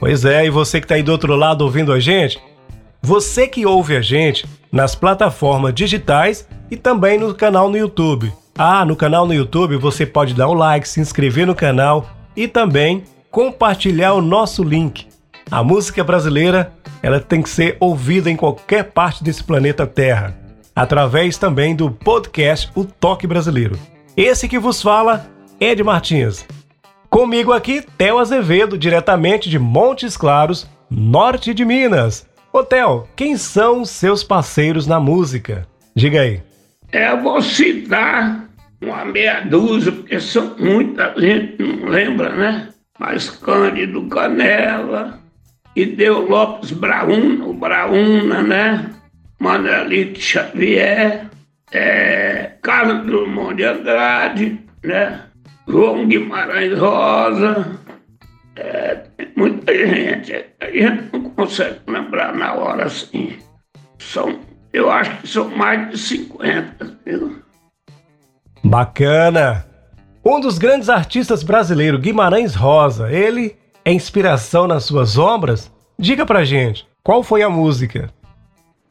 Pois 0.00 0.24
é, 0.24 0.46
e 0.46 0.50
você 0.50 0.80
que 0.80 0.86
está 0.86 0.96
aí 0.96 1.02
do 1.02 1.12
outro 1.12 1.36
lado 1.36 1.62
ouvindo 1.62 1.92
a 1.92 2.00
gente? 2.00 2.42
Você 3.00 3.46
que 3.46 3.64
ouve 3.64 3.96
a 3.96 4.02
gente 4.02 4.44
nas 4.72 4.96
plataformas 4.96 5.72
digitais 5.72 6.48
e 6.68 6.76
também 6.76 7.16
no 7.16 7.32
canal 7.32 7.70
no 7.70 7.78
YouTube. 7.78 8.32
Ah, 8.58 8.84
no 8.84 8.96
canal 8.96 9.24
no 9.24 9.32
YouTube 9.32 9.76
você 9.76 10.04
pode 10.04 10.34
dar 10.34 10.48
um 10.48 10.54
like, 10.54 10.88
se 10.88 11.00
inscrever 11.00 11.46
no 11.46 11.54
canal 11.54 12.10
e 12.36 12.48
também 12.48 13.04
compartilhar 13.30 14.14
o 14.14 14.20
nosso 14.20 14.62
link. 14.62 15.06
A 15.50 15.62
música 15.62 16.02
brasileira, 16.02 16.72
ela 17.02 17.20
tem 17.20 17.42
que 17.42 17.48
ser 17.48 17.76
ouvida 17.80 18.30
em 18.30 18.36
qualquer 18.36 18.84
parte 18.84 19.22
desse 19.22 19.42
planeta 19.42 19.86
Terra, 19.86 20.36
através 20.74 21.38
também 21.38 21.74
do 21.74 21.90
podcast 21.90 22.70
O 22.74 22.84
Toque 22.84 23.26
Brasileiro. 23.26 23.78
Esse 24.16 24.48
que 24.48 24.58
vos 24.58 24.82
fala, 24.82 25.26
Ed 25.60 25.82
Martins. 25.82 26.46
Comigo 27.08 27.52
aqui, 27.52 27.82
Theo 27.96 28.18
Azevedo, 28.18 28.78
diretamente 28.78 29.48
de 29.48 29.58
Montes 29.58 30.16
Claros, 30.16 30.68
norte 30.90 31.54
de 31.54 31.64
Minas. 31.64 32.28
Ô 32.52 32.62
Theo, 32.62 33.06
quem 33.16 33.36
são 33.36 33.84
seus 33.84 34.22
parceiros 34.24 34.86
na 34.86 34.98
música? 34.98 35.66
Diga 35.94 36.22
aí. 36.22 36.42
É, 36.92 37.16
vou 37.16 37.40
citar 37.40 38.48
uma 38.80 39.04
meia 39.04 39.40
dúzia, 39.40 39.92
porque 39.92 40.20
são 40.20 40.56
muita 40.58 41.14
gente, 41.16 41.62
não 41.62 41.88
lembra, 41.88 42.34
né? 42.34 42.68
Mas 43.00 43.30
Cândido 43.30 44.06
Canela, 44.08 45.18
e 45.74 45.86
deu 45.86 46.28
Lopes 46.28 46.70
Brauna, 46.70 47.50
Brauna, 47.54 48.42
né? 48.42 48.90
Manuelito 49.38 50.20
Xavier, 50.20 51.26
é, 51.72 52.52
Carlos 52.60 53.06
Drummond 53.06 53.56
de 53.56 53.64
Andrade, 53.64 54.60
né? 54.84 55.22
João 55.66 56.06
Guimarães 56.06 56.78
Rosa, 56.78 57.78
é, 58.56 59.04
muita 59.34 59.72
gente. 59.72 60.44
A 60.60 60.66
gente 60.66 61.10
não 61.10 61.22
consegue 61.30 61.80
lembrar 61.86 62.34
na 62.34 62.52
hora 62.52 62.84
assim. 62.84 63.38
São, 63.98 64.40
eu 64.74 64.90
acho 64.90 65.22
que 65.22 65.26
são 65.26 65.48
mais 65.48 65.88
de 65.88 65.96
50, 65.96 66.98
viu? 67.06 67.40
Bacana! 68.62 69.69
Um 70.22 70.38
dos 70.38 70.58
grandes 70.58 70.90
artistas 70.90 71.42
brasileiros, 71.42 71.98
Guimarães 71.98 72.54
Rosa, 72.54 73.10
ele 73.10 73.56
é 73.82 73.90
inspiração 73.90 74.66
nas 74.66 74.84
suas 74.84 75.16
obras? 75.16 75.72
Diga 75.98 76.26
pra 76.26 76.44
gente, 76.44 76.86
qual 77.02 77.22
foi 77.22 77.42
a 77.42 77.48
música? 77.48 78.12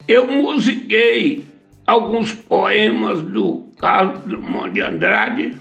Eu 0.08 0.26
musiquei 0.26 1.46
alguns 1.86 2.34
poemas 2.34 3.22
do 3.22 3.68
Carlos 3.78 4.22
Drummond 4.26 4.72
de 4.72 4.82
Andrade, 4.82 5.58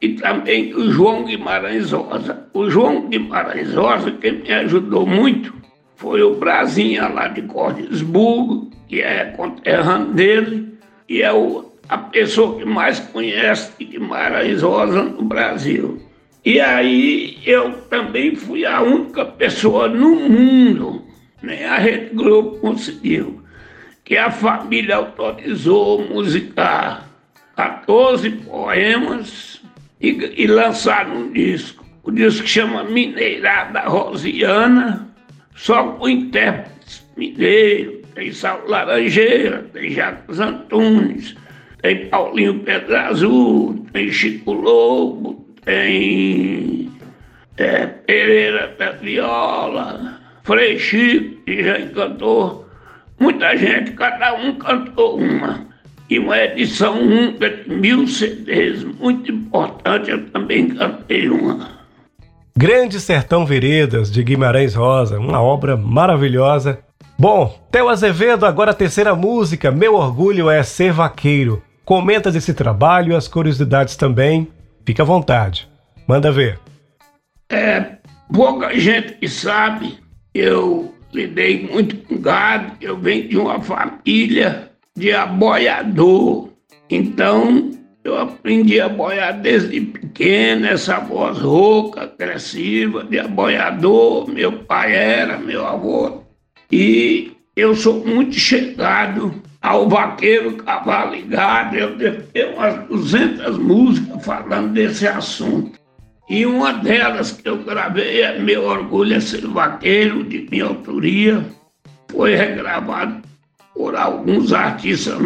e 0.00 0.14
também 0.14 0.74
o 0.74 0.90
João 0.90 1.24
Guimarães 1.24 1.92
Rosa. 1.92 2.46
O 2.54 2.70
João 2.70 3.10
Guimarães 3.10 3.74
Rosa, 3.74 4.10
quem 4.12 4.40
me 4.40 4.50
ajudou 4.50 5.06
muito, 5.06 5.52
foi 5.96 6.22
o 6.22 6.36
Brasinha 6.36 7.08
lá 7.08 7.28
de 7.28 7.42
Cordesburgo, 7.42 8.70
que 8.88 9.02
é 9.02 9.26
conterrâneo 9.36 10.14
dele, 10.14 10.78
e 11.06 11.20
é 11.20 11.30
o, 11.30 11.69
a 11.90 11.98
pessoa 11.98 12.56
que 12.56 12.64
mais 12.64 13.00
conhece 13.00 13.72
Guimarães 13.84 14.62
Rosa 14.62 15.02
no 15.02 15.24
Brasil. 15.24 16.00
E 16.44 16.60
aí 16.60 17.38
eu 17.44 17.72
também 17.88 18.36
fui 18.36 18.64
a 18.64 18.80
única 18.80 19.24
pessoa 19.24 19.88
no 19.88 20.14
mundo, 20.14 21.04
nem 21.42 21.64
a 21.64 21.78
Rede 21.78 22.14
Globo 22.14 22.58
conseguiu, 22.60 23.42
que 24.04 24.16
a 24.16 24.30
família 24.30 24.96
autorizou 24.96 26.06
musicar 26.08 27.08
14 27.56 28.30
poemas 28.30 29.60
e, 30.00 30.10
e 30.10 30.46
um 31.12 31.32
disco. 31.32 31.84
O 32.04 32.12
disco 32.12 32.46
chama 32.46 32.84
Mineirada 32.84 33.80
Rosiana, 33.80 35.08
só 35.56 35.88
com 35.88 36.08
intérpretes 36.08 37.04
mineiros. 37.16 38.00
Tem 38.14 38.32
Saulo 38.32 38.68
Laranjeira, 38.68 39.68
tem 39.72 39.90
Jacques 39.90 40.40
Antunes, 40.40 41.36
tem 41.82 42.06
Paulinho 42.08 42.60
Pedro 42.60 42.96
Azul, 42.96 43.86
tem 43.92 44.10
Chico 44.10 44.52
Lobo, 44.52 45.46
tem 45.64 46.90
é, 47.56 47.86
Pereira 47.86 48.74
da 48.78 48.92
Viola, 48.92 50.20
Frei 50.42 50.78
Chico, 50.78 51.42
que 51.44 51.62
já 51.62 51.78
encantou. 51.78 52.68
Muita 53.18 53.56
gente, 53.56 53.92
cada 53.92 54.34
um 54.34 54.54
cantou 54.54 55.18
uma 55.18 55.68
e 56.08 56.18
uma 56.18 56.36
edição 56.38 57.00
única 57.00 57.48
de 57.48 57.70
mil 57.70 58.06
CDs, 58.06 58.82
muito 58.82 59.30
importante, 59.30 60.10
eu 60.10 60.26
também 60.30 60.68
cantei 60.68 61.28
uma. 61.28 61.80
Grande 62.56 62.98
Sertão 62.98 63.46
Veredas, 63.46 64.10
de 64.10 64.22
Guimarães 64.22 64.74
Rosa, 64.74 65.18
uma 65.18 65.40
obra 65.40 65.76
maravilhosa. 65.76 66.80
Bom, 67.16 67.58
Theo 67.70 67.88
Azevedo, 67.88 68.44
agora 68.44 68.72
a 68.72 68.74
terceira 68.74 69.14
música, 69.14 69.70
Meu 69.70 69.94
Orgulho 69.94 70.50
é 70.50 70.62
Ser 70.62 70.92
Vaqueiro. 70.92 71.62
Comenta 71.90 72.30
desse 72.30 72.54
trabalho 72.54 73.12
e 73.12 73.16
as 73.16 73.26
curiosidades 73.26 73.96
também. 73.96 74.46
Fica 74.86 75.02
à 75.02 75.04
vontade. 75.04 75.68
Manda 76.06 76.30
ver. 76.30 76.56
É, 77.50 77.96
pouca 78.32 78.78
gente 78.78 79.14
que 79.14 79.26
sabe, 79.26 79.98
eu 80.32 80.94
lidei 81.12 81.66
muito 81.66 81.96
com 81.96 82.16
gado, 82.16 82.74
eu 82.80 82.96
venho 82.96 83.28
de 83.28 83.36
uma 83.36 83.60
família 83.60 84.70
de 84.96 85.10
aboiador. 85.10 86.50
Então, 86.88 87.72
eu 88.04 88.16
aprendi 88.20 88.80
a 88.80 88.88
boiar 88.88 89.40
desde 89.40 89.80
pequeno, 89.80 90.66
essa 90.68 91.00
voz 91.00 91.38
rouca, 91.38 92.02
agressiva, 92.02 93.02
de 93.02 93.18
aboiador. 93.18 94.30
Meu 94.30 94.52
pai 94.62 94.94
era, 94.94 95.38
meu 95.38 95.66
avô. 95.66 96.22
E 96.70 97.32
eu 97.56 97.74
sou 97.74 98.06
muito 98.06 98.36
chegado 98.36 99.49
ao 99.62 99.88
vaqueiro 99.88 100.56
cavalo 100.56 101.14
ligado. 101.14 101.76
Eu 101.76 101.96
devo 101.96 102.24
umas 102.56 102.88
200 102.88 103.58
músicas 103.58 104.24
falando 104.24 104.72
desse 104.72 105.06
assunto. 105.06 105.78
E 106.28 106.46
uma 106.46 106.72
delas 106.72 107.32
que 107.32 107.48
eu 107.48 107.58
gravei 107.64 108.22
é 108.22 108.38
Meu 108.38 108.64
Orgulho 108.64 109.16
é 109.16 109.20
Ser 109.20 109.46
Vaqueiro, 109.46 110.22
de 110.22 110.46
minha 110.50 110.66
autoria. 110.66 111.44
Foi 112.10 112.36
regravado 112.36 113.20
por 113.74 113.96
alguns 113.96 114.52
artistas 114.52 115.18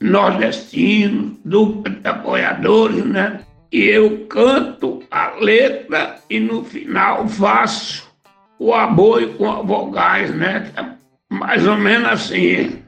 nordestinos, 0.00 1.32
dupla 1.44 1.92
de 1.92 2.08
apoiadores, 2.08 3.04
né? 3.04 3.40
E 3.70 3.84
eu 3.84 4.26
canto 4.26 5.02
a 5.10 5.32
letra 5.40 6.16
e 6.28 6.40
no 6.40 6.64
final 6.64 7.28
faço 7.28 8.10
o 8.58 8.72
aboio 8.72 9.34
com 9.34 9.50
as 9.50 9.66
vogais, 9.66 10.34
né? 10.34 10.70
É 10.76 10.84
mais 11.34 11.66
ou 11.66 11.76
menos 11.76 12.08
assim. 12.08 12.81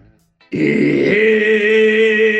E... 0.52 2.33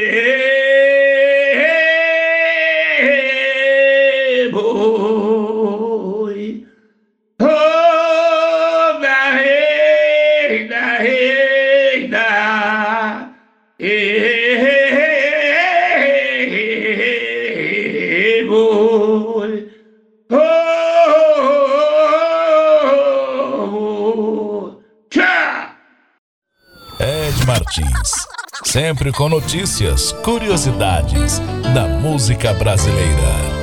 sempre 28.74 29.12
com 29.12 29.28
notícias, 29.28 30.10
curiosidades 30.24 31.38
da 31.72 31.86
música 31.86 32.52
brasileira. 32.54 33.53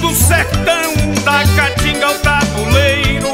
Do 0.00 0.14
sertão, 0.14 0.94
da 1.24 1.44
caatinga 1.56 2.06
ao 2.06 2.14
tabuleiro 2.20 3.32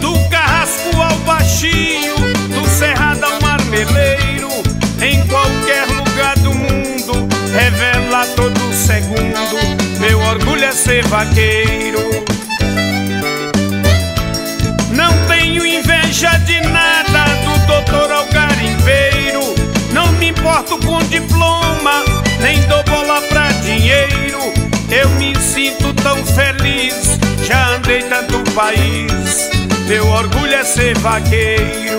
Do 0.00 0.18
carrasco 0.30 1.00
ao 1.00 1.16
baixinho, 1.18 2.16
do 2.48 2.68
cerrado 2.68 3.24
ao 3.24 3.40
marmeleiro 3.40 4.48
Em 5.00 5.26
qualquer 5.26 5.86
lugar 5.88 6.38
do 6.38 6.54
mundo, 6.54 7.28
revela 7.52 8.26
todo 8.34 8.58
segundo 8.72 10.00
Meu 10.00 10.18
orgulho 10.20 10.64
é 10.64 10.72
ser 10.72 11.04
vaqueiro. 11.06 12.00
Não 14.90 15.12
tenho 15.28 15.66
inveja 15.66 16.30
de 16.38 16.60
nada 16.62 17.24
do 17.44 17.66
doutor 17.66 18.10
ao 18.10 18.26
garimpeiro 18.26 19.54
Não 19.92 20.10
me 20.12 20.30
importo 20.30 20.78
com 20.78 20.98
diploma, 21.04 22.02
nem 22.40 22.60
dou 22.62 22.85
tão 26.06 26.24
feliz, 26.24 27.18
já 27.48 27.74
andei 27.74 28.00
tanto 28.04 28.38
país. 28.52 29.50
Meu 29.88 30.06
orgulho 30.06 30.54
é 30.54 30.62
ser 30.62 30.96
vaqueiro 30.98 31.98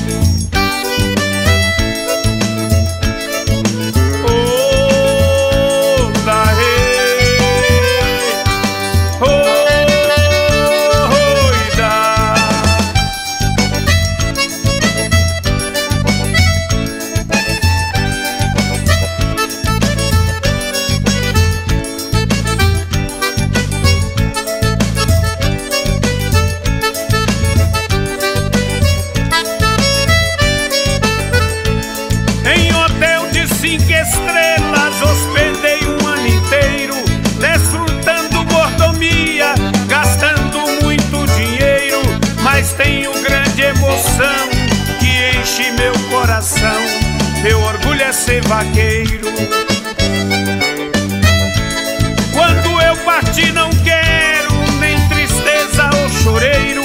Quando 52.33 52.81
eu 52.81 52.95
partir, 52.97 53.51
não 53.53 53.69
quero 53.83 54.53
nem 54.79 54.97
tristeza 55.07 55.89
ou 56.01 56.09
choreiro. 56.09 56.83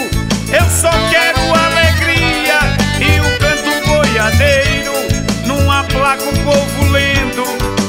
Eu 0.53 0.71
só 0.71 0.91
quero 1.11 1.39
alegria 1.55 2.59
e 3.01 3.21
o 3.21 3.39
canto 3.39 3.87
boiadeiro. 3.89 4.93
Numa 5.47 5.85
placa, 5.85 6.25
o 6.25 6.33
povo 6.45 6.91
lendo. 6.91 7.45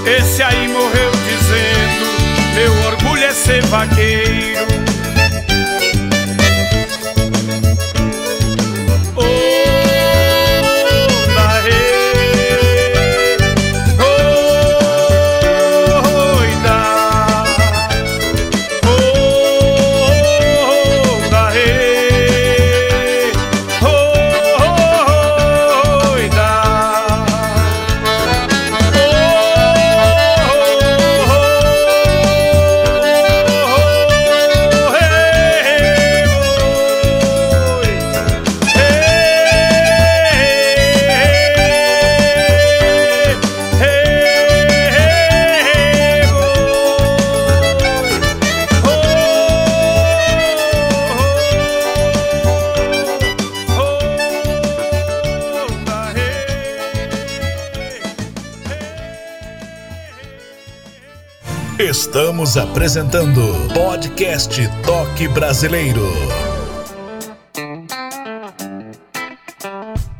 Esse 0.06 0.41
aí 0.43 0.67
morreu 0.67 1.12
dizendo: 1.12 2.56
Meu 2.56 2.73
orgulho 2.88 3.23
é 3.23 3.32
ser 3.32 3.65
vaqueiro. 3.65 4.76
Estamos 61.99 62.57
apresentando 62.57 63.41
Podcast 63.73 64.62
Toque 64.86 65.27
Brasileiro. 65.27 66.03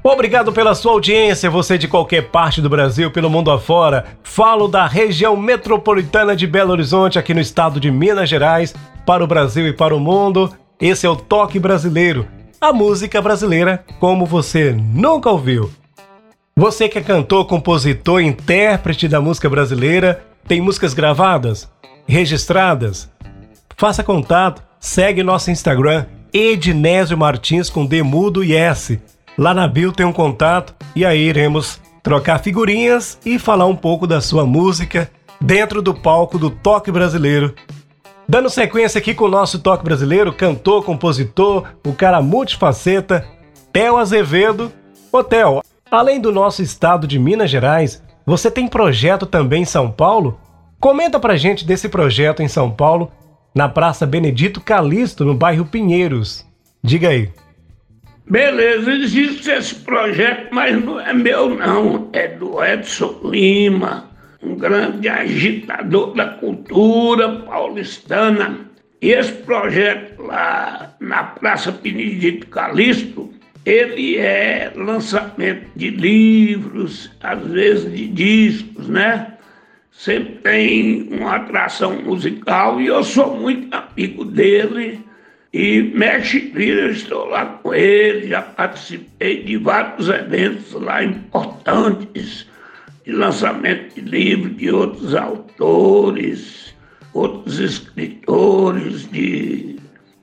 Obrigado 0.04 0.52
pela 0.52 0.74
sua 0.74 0.94
audiência, 0.94 1.52
você 1.52 1.78
de 1.78 1.88
qualquer 1.88 2.32
parte 2.32 2.64
do 2.64 2.68
Brasil, 2.68 3.12
pelo 3.12 3.30
mundo 3.30 3.52
afora. 3.52 4.06
Falo 4.24 4.68
da 4.68 4.88
região 4.88 5.38
metropolitana 5.38 6.36
de 6.36 6.48
Belo 6.48 6.72
Horizonte, 6.72 7.20
aqui 7.20 7.32
no 7.32 7.40
estado 7.40 7.80
de 7.80 7.92
Minas 7.92 8.28
Gerais, 8.28 8.74
para 9.06 9.24
o 9.24 9.28
Brasil 9.28 9.68
e 9.68 9.74
para 9.74 9.96
o 9.96 10.00
mundo. 10.00 10.52
Esse 10.82 11.06
é 11.06 11.10
o 11.10 11.16
Toque 11.16 11.60
Brasileiro, 11.60 12.28
a 12.60 12.74
música 12.74 13.22
brasileira 13.22 13.86
como 14.00 14.26
você 14.26 14.72
nunca 14.72 15.30
ouviu. 15.30 15.70
Você 16.56 16.90
que 16.90 16.98
é 16.98 17.04
cantor, 17.04 17.46
compositor, 17.46 18.20
intérprete 18.20 19.08
da 19.08 19.22
música 19.22 19.48
brasileira, 19.48 20.26
tem 20.48 20.62
músicas 20.62 20.94
gravadas, 20.94 21.70
registradas? 22.08 23.12
Faça 23.76 24.04
contato, 24.04 24.64
segue 24.80 25.22
nosso 25.22 25.52
Instagram, 25.52 26.06
Ednésio 26.34 27.18
Martins 27.18 27.70
com 27.70 27.86
D 27.86 28.02
mudo 28.02 28.44
e 28.44 28.56
S. 28.56 29.00
Lá 29.38 29.54
na 29.54 29.68
bio 29.68 29.92
tem 29.92 30.06
um 30.06 30.14
contato 30.14 30.74
e 30.96 31.06
aí 31.06 31.20
iremos 31.20 31.82
trocar 32.02 32.40
figurinhas 32.40 33.20
e 33.26 33.38
falar 33.38 33.66
um 33.66 33.76
pouco 33.76 34.08
da 34.08 34.22
sua 34.22 34.46
música 34.46 35.12
dentro 35.40 35.82
do 35.82 35.94
palco 35.94 36.40
do 36.40 36.50
Toque 36.50 36.92
Brasileiro. 36.92 37.54
Dando 38.28 38.50
sequência 38.50 39.00
aqui 39.00 39.14
com 39.14 39.26
o 39.26 39.30
nosso 39.30 39.60
Toque 39.60 39.84
Brasileiro, 39.84 40.34
cantor, 40.34 40.84
compositor, 40.84 41.68
o 41.86 41.94
cara 41.94 42.22
multifaceta, 42.22 43.28
Theo 43.72 43.98
Azevedo. 43.98 44.72
Ô 45.12 45.24
Theo, 45.24 45.62
além 45.92 46.20
do 46.20 46.32
nosso 46.32 46.62
estado 46.62 47.06
de 47.06 47.20
Minas 47.20 47.50
Gerais, 47.50 48.02
você 48.28 48.52
tem 48.52 48.68
projeto 48.68 49.26
também 49.26 49.62
em 49.62 49.66
São 49.66 49.90
Paulo? 49.90 50.38
Comenta 50.82 51.18
pra 51.18 51.38
gente 51.38 51.66
desse 51.66 51.88
projeto 51.88 52.44
em 52.44 52.48
São 52.50 52.70
Paulo, 52.70 53.10
na 53.56 53.70
Praça 53.70 54.06
Benedito 54.06 54.60
Calixto, 54.60 55.24
no 55.24 55.34
bairro 55.34 55.64
Pinheiros. 55.64 56.46
Diga 56.84 57.08
aí. 57.08 57.30
Beleza, 58.30 58.92
existe 58.92 59.50
esse 59.50 59.76
projeto, 59.76 60.50
mas 60.52 60.84
não 60.84 61.00
é 61.00 61.14
meu 61.14 61.56
não, 61.56 62.10
é 62.12 62.28
do 62.28 62.62
Edson 62.62 63.18
Lima, 63.24 64.12
um 64.44 64.58
grande 64.58 65.08
agitador 65.08 66.14
da 66.14 66.26
cultura 66.26 67.30
paulistana. 67.46 68.60
E 69.02 69.12
esse 69.12 69.32
projeto 69.32 70.22
lá 70.24 70.94
na 71.00 71.24
Praça 71.24 71.72
Benedito 71.72 72.48
Calixto, 72.48 73.32
ele 73.68 74.16
é 74.16 74.72
lançamento 74.78 75.68
de 75.76 75.90
livros, 75.90 77.12
às 77.22 77.46
vezes 77.48 77.92
de 77.92 78.08
discos, 78.08 78.88
né? 78.88 79.34
Sempre 79.92 80.36
tem 80.36 81.10
uma 81.12 81.36
atração 81.36 82.02
musical 82.02 82.80
e 82.80 82.88
eu 82.88 83.04
sou 83.04 83.36
muito 83.36 83.76
amigo 83.76 84.24
dele. 84.24 85.02
E 85.52 85.82
Mexe 85.82 86.50
eu 86.56 86.92
estou 86.92 87.26
lá 87.26 87.46
com 87.46 87.74
ele, 87.74 88.30
já 88.30 88.42
participei 88.42 89.44
de 89.44 89.58
vários 89.58 90.08
eventos 90.08 90.72
lá 90.72 91.04
importantes, 91.04 92.48
de 93.06 93.12
lançamento 93.12 93.96
de 93.96 94.02
livros 94.02 94.56
de 94.56 94.72
outros 94.72 95.14
autores, 95.14 96.74
outros 97.14 97.60
escritores, 97.60 99.12
de 99.12 99.76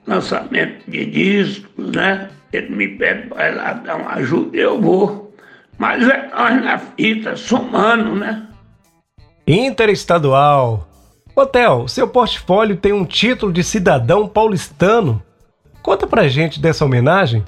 lançamento 0.06 0.90
de 0.90 1.04
discos, 1.04 1.90
né? 1.92 2.30
Ele 2.54 2.74
me 2.74 2.88
pede 2.88 3.28
para 3.28 3.48
ir 3.48 3.54
lá 3.54 3.72
dar 3.72 3.96
uma 3.96 4.12
ajuda, 4.14 4.56
eu 4.56 4.80
vou. 4.80 5.34
Mas 5.78 6.08
é 6.08 6.28
nós 6.28 6.62
na 6.62 6.78
fita, 6.78 7.36
somando, 7.36 8.14
né? 8.14 8.46
Interestadual. 9.46 10.88
Hotel, 11.34 11.88
seu 11.88 12.06
portfólio 12.06 12.76
tem 12.76 12.92
um 12.92 13.04
título 13.04 13.52
de 13.52 13.64
cidadão 13.64 14.28
paulistano. 14.28 15.20
Conta 15.82 16.06
pra 16.06 16.28
gente 16.28 16.60
dessa 16.60 16.84
homenagem. 16.84 17.44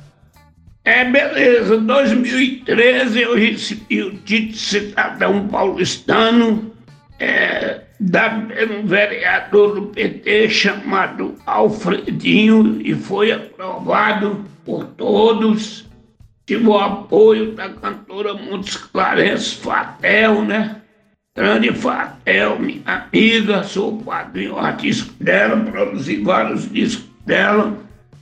É, 0.85 1.05
beleza. 1.05 1.79
2013 1.79 3.21
eu 3.21 3.37
recebi 3.37 4.03
o 4.03 4.11
título 4.11 4.53
de 4.53 4.59
cidadão 4.59 5.47
paulistano 5.49 6.73
é, 7.19 7.81
da 7.99 8.29
um 8.71 8.87
vereador 8.87 9.75
do 9.75 9.83
PT 9.87 10.51
chamado 10.51 11.35
Alfredinho 11.47 12.81
e 12.83 12.95
foi 12.95 13.33
aprovado 13.33 14.45
por 14.67 14.85
todos. 14.85 15.87
Tive 16.45 16.67
o 16.67 16.77
apoio 16.77 17.53
da 17.53 17.71
cantora 17.71 18.35
Montes 18.35 18.77
Clarence 18.77 19.55
Fatel, 19.55 20.43
né? 20.43 20.83
Grande 21.35 21.73
Fatel, 21.73 22.59
minha 22.59 22.83
amiga, 22.85 23.63
sou 23.63 23.99
padrinho 23.99 24.59
artístico 24.59 25.13
dela, 25.23 25.57
produzi 25.57 26.23
vários 26.23 26.71
discos 26.71 27.07
dela. 27.25 27.77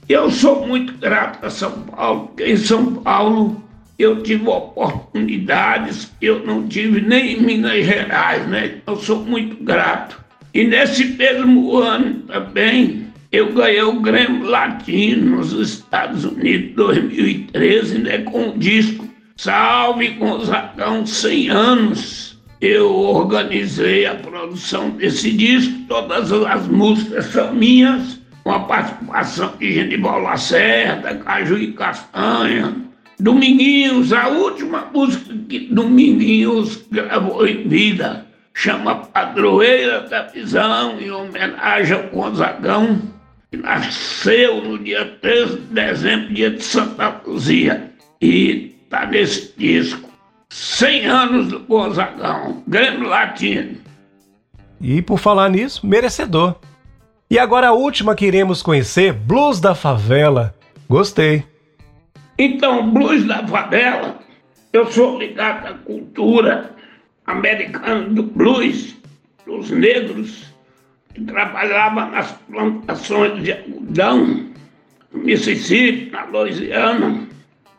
Eu 0.07 0.29
sou 0.29 0.67
muito 0.67 0.93
grato 0.97 1.45
a 1.45 1.49
São 1.49 1.71
Paulo, 1.83 2.27
porque 2.27 2.45
em 2.45 2.57
São 2.57 2.95
Paulo 2.95 3.63
eu 3.97 4.21
tive 4.21 4.47
oportunidades 4.47 6.11
que 6.19 6.25
eu 6.25 6.45
não 6.45 6.67
tive 6.67 7.01
nem 7.01 7.33
em 7.33 7.41
Minas 7.41 7.85
Gerais, 7.85 8.45
né? 8.47 8.81
Eu 8.85 8.97
sou 8.97 9.23
muito 9.23 9.63
grato. 9.63 10.23
E 10.53 10.65
nesse 10.65 11.05
mesmo 11.05 11.77
ano 11.77 12.19
também 12.21 13.04
eu 13.35 13.51
ganhei 13.51 13.81
o 13.81 13.99
Grêmio 13.99 14.43
Latino 14.43 15.37
nos 15.37 15.51
Estados 15.51 16.23
Unidos 16.23 16.75
2013, 16.75 17.97
né? 17.99 18.19
Com 18.19 18.49
o 18.49 18.57
disco 18.57 19.07
Salve 19.35 20.09
Gonzagão 20.11 21.05
100 21.05 21.49
anos. 21.49 22.39
Eu 22.61 22.89
organizei 22.89 24.05
a 24.05 24.15
produção 24.15 24.91
desse 24.91 25.31
disco, 25.31 25.73
todas 25.89 26.31
as 26.31 26.67
músicas 26.67 27.25
são 27.25 27.53
minhas, 27.53 28.21
com 28.43 28.51
a 28.51 28.61
participação 28.61 29.53
de 29.59 29.73
Genival 29.73 30.21
Lacerda, 30.21 31.15
Caju 31.15 31.57
e 31.57 31.73
Castanha, 31.73 32.73
Dominguinhos, 33.19 34.13
a 34.13 34.29
última 34.29 34.89
música 34.93 35.35
que 35.49 35.67
Dominguinhos 35.71 36.85
gravou 36.89 37.45
em 37.45 37.67
vida, 37.67 38.25
chama 38.53 38.95
Padroeira 38.95 40.01
da 40.01 40.23
Visão, 40.23 40.97
em 40.99 41.11
homenagem 41.11 41.97
ao 41.97 42.03
Gonzagão, 42.03 43.14
nasceu 43.51 44.61
no 44.61 44.77
dia 44.77 45.05
13 45.21 45.57
de 45.57 45.73
dezembro, 45.73 46.33
dia 46.33 46.51
de 46.51 46.63
Santa 46.63 47.21
Luzia, 47.25 47.91
e 48.21 48.75
está 48.83 49.05
nesse 49.05 49.53
disco. 49.57 50.09
100 50.49 51.05
anos 51.05 51.47
do 51.49 51.59
Gonzagão, 51.61 52.63
Grêmio 52.67 53.09
Latino. 53.09 53.77
E 54.79 55.01
por 55.01 55.17
falar 55.17 55.49
nisso, 55.49 55.85
merecedor. 55.85 56.55
E 57.29 57.39
agora 57.39 57.69
a 57.69 57.73
última 57.73 58.15
que 58.15 58.25
iremos 58.25 58.61
conhecer, 58.61 59.11
Blues 59.11 59.59
da 59.59 59.73
Favela. 59.73 60.55
Gostei. 60.87 61.43
Então, 62.37 62.91
Blues 62.91 63.25
da 63.25 63.45
Favela, 63.47 64.19
eu 64.71 64.91
sou 64.91 65.17
ligado 65.17 65.67
à 65.67 65.73
cultura 65.73 66.71
americana 67.25 68.09
do 68.09 68.23
blues, 68.23 68.95
dos 69.45 69.69
negros, 69.71 70.53
que 71.15 71.23
trabalhavam 71.23 72.11
nas 72.11 72.33
plantações 72.49 73.41
de 73.41 73.53
algodão, 73.53 74.51
no 75.11 75.23
Mississippi, 75.23 76.11
na 76.11 76.25
Louisiana, 76.25 77.25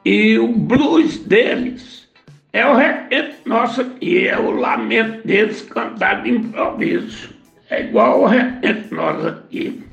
e 0.05 0.39
o 0.39 0.49
blues 0.49 1.19
deles 1.19 2.09
é 2.53 2.67
o 2.67 2.75
requento 2.75 3.37
nosso 3.45 3.83
aqui, 3.83 4.27
é 4.27 4.39
o 4.39 4.51
lamento 4.51 5.27
deles 5.27 5.61
cantado 5.63 6.23
de 6.23 6.31
improviso. 6.31 7.37
É 7.69 7.83
igual 7.83 8.23
o 8.23 8.27
requento 8.27 8.95
nosso 8.95 9.29
aqui. 9.29 9.85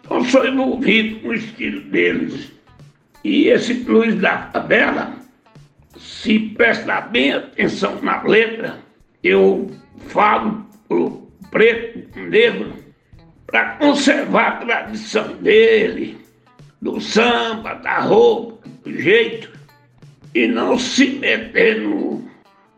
Então 0.00 0.22
sou 0.24 0.46
envolvido 0.46 1.20
com 1.20 1.28
o 1.28 1.34
estilo 1.34 1.80
deles. 1.90 2.52
E 3.22 3.48
esse 3.48 3.72
blues 3.72 4.14
da 4.16 4.50
favela, 4.52 5.14
se 5.96 6.38
prestar 6.38 7.08
bem 7.12 7.32
atenção 7.32 7.98
na 8.02 8.22
letra, 8.22 8.78
eu 9.22 9.70
falo 10.08 10.66
pro 10.86 11.23
preto, 11.54 12.18
negro, 12.18 12.74
para 13.46 13.76
conservar 13.76 14.48
a 14.48 14.56
tradição 14.56 15.36
dele, 15.36 16.18
do 16.82 17.00
samba, 17.00 17.74
da 17.74 18.00
roupa, 18.00 18.68
do 18.84 19.00
jeito, 19.00 19.48
e 20.34 20.48
não 20.48 20.76
se 20.76 21.10
meter 21.10 21.80
no, 21.80 22.28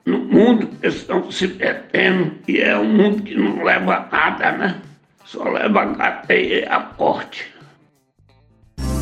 no 0.04 0.18
mundo 0.18 0.66
que 0.66 0.88
estão 0.88 1.30
se 1.32 1.48
metendo, 1.48 2.32
que 2.44 2.60
é 2.60 2.76
um 2.76 2.84
mundo 2.84 3.22
que 3.22 3.34
não 3.34 3.64
leva 3.64 4.06
nada, 4.12 4.52
né? 4.52 4.82
Só 5.24 5.44
leva 5.44 5.82
a 5.82 5.94
cadeia 5.94 6.60
e 6.60 6.68
a 6.68 6.80
porte. 6.80 7.50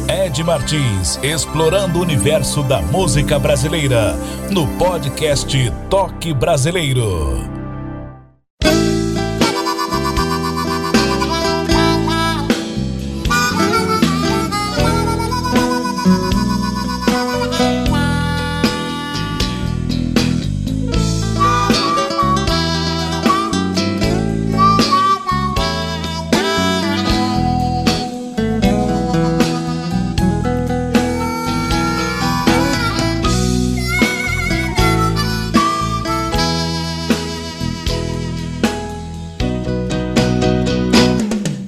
Ed 0.09 0.45
Martins, 0.45 1.19
explorando 1.21 1.99
o 1.99 2.03
universo 2.03 2.63
da 2.63 2.81
música 2.81 3.41
brasileira, 3.41 4.15
no 4.53 4.69
podcast 4.79 5.53
Toque 5.91 6.33
Brasileiro. 6.33 7.64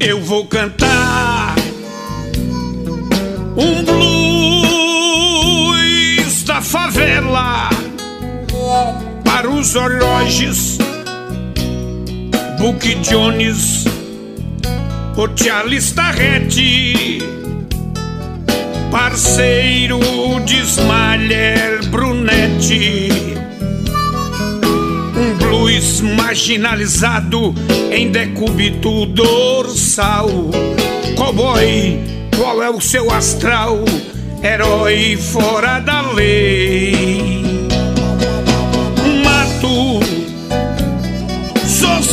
Eu 0.07 0.23
vou 0.23 0.47
cantar 0.47 1.57
um 3.57 3.83
blues 5.73 6.45
da 6.45 6.63
favela 6.63 7.69
para 9.25 9.51
os 9.51 9.75
relógios, 9.75 10.79
Book 12.61 12.95
Jones, 13.03 13.85
o 15.17 15.27
Charles 15.37 15.91
Tarretti, 15.91 17.19
parceiro 18.93 19.99
de 20.45 20.61
Smaller 20.61 21.85
Brunetti 21.91 23.16
marginalizado 26.01 27.55
em 27.91 28.11
decúbito 28.11 29.07
dorsal. 29.07 30.29
Cowboy, 31.17 31.99
qual 32.37 32.63
é 32.63 32.71
o 32.71 32.81
seu 32.81 33.11
astral? 33.11 33.85
Herói 34.43 35.17
fora 35.17 35.81
da 35.81 36.13
lei. 36.13 37.69
Mato 39.25 40.01
social 41.67 42.07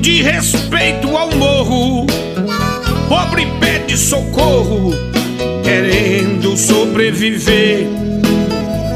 de 0.00 0.22
respeito 0.22 1.16
ao 1.16 1.34
morro. 1.34 2.06
Pobre 3.08 3.46
pede 3.60 3.96
socorro, 3.96 4.92
querendo 5.64 6.56
sobreviver 6.56 7.86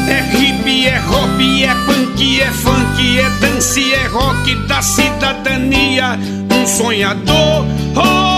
é 0.08 0.20
hip, 0.34 0.86
é 0.86 0.98
hop, 1.00 1.38
é 1.62 1.74
punk, 1.84 2.40
é 2.40 2.50
funk, 2.50 3.20
é 3.20 3.28
dance, 3.40 3.92
é 3.92 4.06
rock 4.06 4.54
da 4.66 4.80
cidadania. 4.80 6.18
Um 6.50 6.66
sonhador. 6.66 7.66
Oh. 7.94 8.35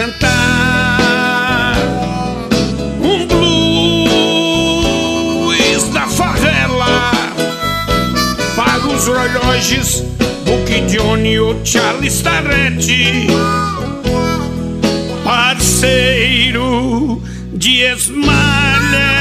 Cantar. 0.00 1.76
Um 3.02 3.26
blues 5.46 5.84
da 5.92 6.06
favela. 6.08 7.10
Para 8.56 8.86
os 8.86 9.06
relógios 9.06 10.02
Book 10.46 10.80
Johnny 10.88 11.38
ou 11.38 11.60
Charles 11.64 12.22
Tarretti 12.22 13.26
parceiro 15.22 17.20
de 17.52 17.82
Esmalher 17.82 19.19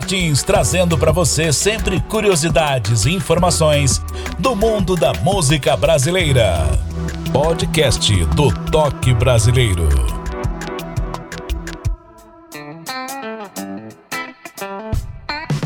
Martins 0.00 0.42
trazendo 0.42 0.96
para 0.96 1.12
você 1.12 1.52
sempre 1.52 2.00
curiosidades 2.00 3.04
e 3.04 3.12
informações 3.12 4.02
do 4.38 4.56
mundo 4.56 4.96
da 4.96 5.12
música 5.22 5.76
brasileira. 5.76 6.66
Podcast 7.30 8.24
do 8.34 8.50
Toque 8.70 9.12
Brasileiro. 9.12 9.86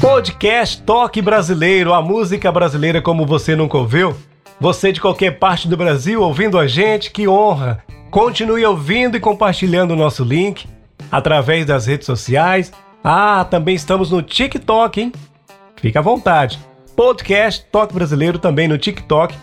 Podcast 0.00 0.82
Toque 0.82 1.22
Brasileiro, 1.22 1.94
a 1.94 2.02
música 2.02 2.50
brasileira 2.50 3.00
como 3.00 3.24
você 3.24 3.54
nunca 3.54 3.78
ouviu? 3.78 4.16
Você 4.60 4.90
de 4.90 5.00
qualquer 5.00 5.38
parte 5.38 5.68
do 5.68 5.76
Brasil 5.76 6.20
ouvindo 6.20 6.58
a 6.58 6.66
gente, 6.66 7.12
que 7.12 7.28
honra! 7.28 7.84
Continue 8.10 8.66
ouvindo 8.66 9.16
e 9.16 9.20
compartilhando 9.20 9.92
o 9.92 9.96
nosso 9.96 10.24
link 10.24 10.66
através 11.10 11.64
das 11.64 11.86
redes 11.86 12.06
sociais 12.06 12.72
ah, 13.06 13.44
também 13.44 13.74
estamos 13.74 14.10
no 14.10 14.22
TikTok, 14.22 14.98
hein? 14.98 15.12
Fica 15.76 15.98
à 15.98 16.02
vontade. 16.02 16.58
Podcast 16.96 17.66
Toque 17.70 17.92
Brasileiro 17.92 18.38
também 18.38 18.66
no 18.66 18.78
TikTok. 18.78 19.36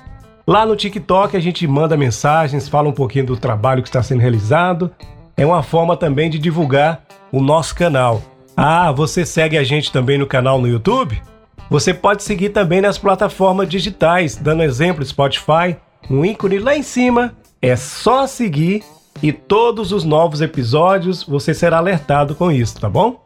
Lá 0.47 0.65
no 0.65 0.75
TikTok 0.75 1.37
a 1.37 1.39
gente 1.39 1.67
manda 1.67 1.95
mensagens, 1.95 2.67
fala 2.67 2.89
um 2.89 2.91
pouquinho 2.91 3.27
do 3.27 3.37
trabalho 3.37 3.83
que 3.83 3.87
está 3.87 4.01
sendo 4.01 4.19
realizado. 4.19 4.89
É 5.37 5.45
uma 5.45 5.61
forma 5.61 5.95
também 5.95 6.27
de 6.27 6.39
divulgar 6.39 7.03
o 7.31 7.39
nosso 7.39 7.75
canal. 7.75 8.23
Ah, 8.57 8.91
você 8.91 9.23
segue 9.23 9.59
a 9.59 9.63
gente 9.63 9.91
também 9.91 10.17
no 10.17 10.25
canal 10.25 10.59
no 10.59 10.67
YouTube? 10.67 11.21
Você 11.69 11.93
pode 11.93 12.23
seguir 12.23 12.49
também 12.49 12.81
nas 12.81 12.97
plataformas 12.97 13.69
digitais, 13.69 14.35
dando 14.35 14.63
exemplo 14.63 15.05
Spotify, 15.05 15.77
um 16.09 16.25
ícone 16.25 16.57
lá 16.57 16.75
em 16.75 16.81
cima. 16.81 17.35
É 17.61 17.75
só 17.75 18.25
seguir 18.25 18.83
e 19.21 19.31
todos 19.31 19.91
os 19.91 20.03
novos 20.03 20.41
episódios 20.41 21.23
você 21.23 21.53
será 21.53 21.77
alertado 21.77 22.33
com 22.33 22.51
isso, 22.51 22.81
tá 22.81 22.89
bom? 22.89 23.23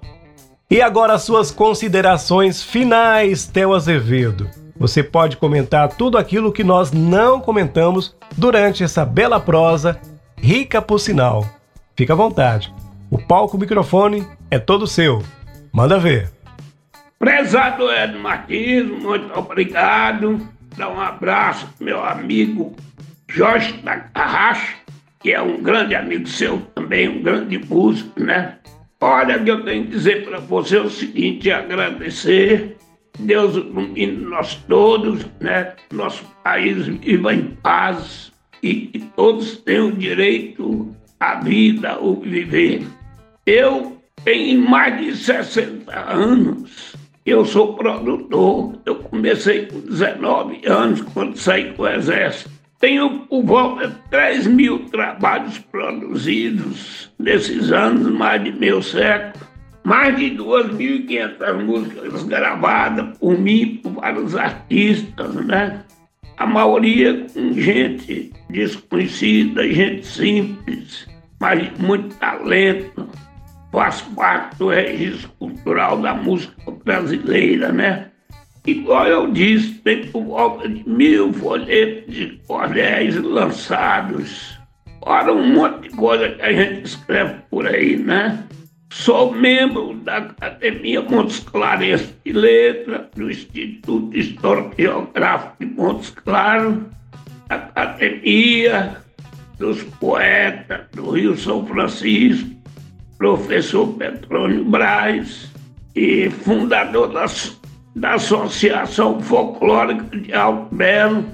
E 0.69 0.81
agora 0.81 1.19
suas 1.19 1.51
considerações 1.51 2.63
finais, 2.63 3.45
Theo 3.45 3.75
Azevedo. 3.75 4.49
Você 4.77 5.03
pode 5.03 5.37
comentar 5.37 5.89
tudo 5.89 6.17
aquilo 6.17 6.51
que 6.51 6.63
nós 6.63 6.91
não 6.91 7.39
comentamos 7.39 8.15
durante 8.35 8.83
essa 8.83 9.05
bela 9.05 9.39
prosa, 9.39 9.99
rica 10.35 10.81
por 10.81 10.99
sinal. 10.99 11.45
Fica 11.95 12.13
à 12.13 12.15
vontade. 12.15 12.73
O 13.11 13.19
palco 13.19 13.57
o 13.57 13.59
microfone 13.59 14.27
é 14.49 14.57
todo 14.57 14.87
seu. 14.87 15.21
Manda 15.71 15.99
ver. 15.99 16.31
Prezado 17.19 17.91
Ed 17.91 18.17
Martins, 18.17 18.87
muito 19.03 19.37
obrigado. 19.37 20.49
Dá 20.75 20.89
um 20.89 20.99
abraço 20.99 21.69
meu 21.79 22.03
amigo 22.03 22.75
Jorge 23.29 23.73
Takahashi, 23.83 24.77
que 25.19 25.31
é 25.31 25.39
um 25.39 25.61
grande 25.61 25.93
amigo 25.93 26.27
seu 26.27 26.59
também, 26.73 27.07
um 27.07 27.21
grande 27.21 27.59
músico, 27.59 28.19
né? 28.19 28.57
Olha, 29.01 29.39
que 29.39 29.51
eu 29.51 29.63
tenho 29.63 29.85
que 29.85 29.91
dizer 29.91 30.25
para 30.25 30.39
você 30.39 30.77
o 30.77 30.89
seguinte: 30.89 31.51
agradecer. 31.51 32.77
Deus 33.17 33.55
ilumine 33.55 34.25
nós 34.25 34.55
todos, 34.67 35.25
né? 35.39 35.73
Nosso 35.91 36.25
país 36.43 36.85
viva 36.85 37.33
em 37.33 37.55
paz 37.63 38.31
e 38.61 38.87
que 38.87 38.99
todos 39.15 39.57
tenham 39.57 39.91
direito 39.91 40.93
à 41.19 41.35
vida, 41.35 41.97
ou 41.97 42.19
viver. 42.19 42.85
Eu 43.45 44.01
tenho 44.23 44.59
mais 44.67 44.99
de 44.99 45.15
60 45.15 45.97
anos. 45.97 46.95
Eu 47.25 47.45
sou 47.45 47.75
produtor. 47.75 48.79
Eu 48.85 48.95
comecei 48.95 49.65
com 49.67 49.79
19 49.79 50.61
anos 50.67 51.01
quando 51.13 51.37
saí 51.37 51.71
do 51.71 51.87
exército. 51.87 52.54
Tenho 52.85 53.21
por 53.21 53.43
volta 53.43 53.87
de 53.87 53.95
3 54.11 54.45
mil 54.45 54.77
trabalhos 54.89 55.57
produzidos 55.57 57.11
nesses 57.17 57.71
anos, 57.71 58.11
mais 58.11 58.43
de 58.43 58.51
meio 58.51 58.79
século. 58.83 59.43
Mais 59.83 60.15
de 60.15 60.29
2.500 60.37 61.63
músicas 61.63 62.23
gravadas 62.25 63.17
por 63.17 63.39
mim, 63.39 63.79
por 63.81 63.93
vários 63.93 64.35
artistas, 64.35 65.33
né? 65.33 65.83
A 66.37 66.45
maioria 66.45 67.25
com 67.33 67.53
gente 67.53 68.31
desconhecida, 68.51 69.67
gente 69.67 70.05
simples, 70.05 71.07
mas 71.39 71.63
de 71.63 71.81
muito 71.81 72.15
talento. 72.17 73.09
Faz 73.71 74.01
parte 74.15 74.59
do 74.59 74.69
registro 74.69 75.31
cultural 75.39 75.99
da 75.99 76.13
música 76.13 76.53
brasileira, 76.83 77.71
né? 77.71 78.11
Igual 78.65 79.07
eu 79.07 79.31
disse, 79.31 79.75
tem 79.75 80.07
por 80.07 80.23
volta 80.23 80.67
de 80.67 80.87
mil 80.89 81.31
folhetos 81.33 82.13
de 82.13 82.41
cordéis 82.47 83.15
lançados. 83.15 84.57
Ora, 85.01 85.31
um 85.31 85.53
monte 85.53 85.89
de 85.89 85.95
coisa 85.95 86.29
que 86.29 86.41
a 86.41 86.51
gente 86.51 86.85
escreve 86.85 87.35
por 87.51 87.67
aí, 87.67 87.95
né? 87.95 88.43
Sou 88.91 89.31
membro 89.31 89.93
da 89.97 90.17
Academia 90.17 91.01
Montes 91.01 91.39
Claros 91.39 92.13
de 92.25 92.31
Letra, 92.31 93.09
do 93.15 93.29
Instituto 93.29 94.17
Histórico 94.17 94.73
Geográfico 94.79 95.55
de 95.59 95.65
Montes 95.67 96.09
Claros, 96.09 96.77
Academia 97.49 98.97
dos 99.59 99.83
Poetas 99.83 100.87
do 100.93 101.11
Rio 101.11 101.37
São 101.37 101.65
Francisco, 101.67 102.49
professor 103.17 103.93
Petrônio 103.93 104.65
Braz 104.65 105.51
e 105.95 106.29
fundador 106.29 107.09
da 107.13 107.27
da 107.95 108.15
Associação 108.15 109.21
Folclórica 109.21 110.17
de 110.17 110.33
Alto 110.33 110.75
Belo, 110.75 111.25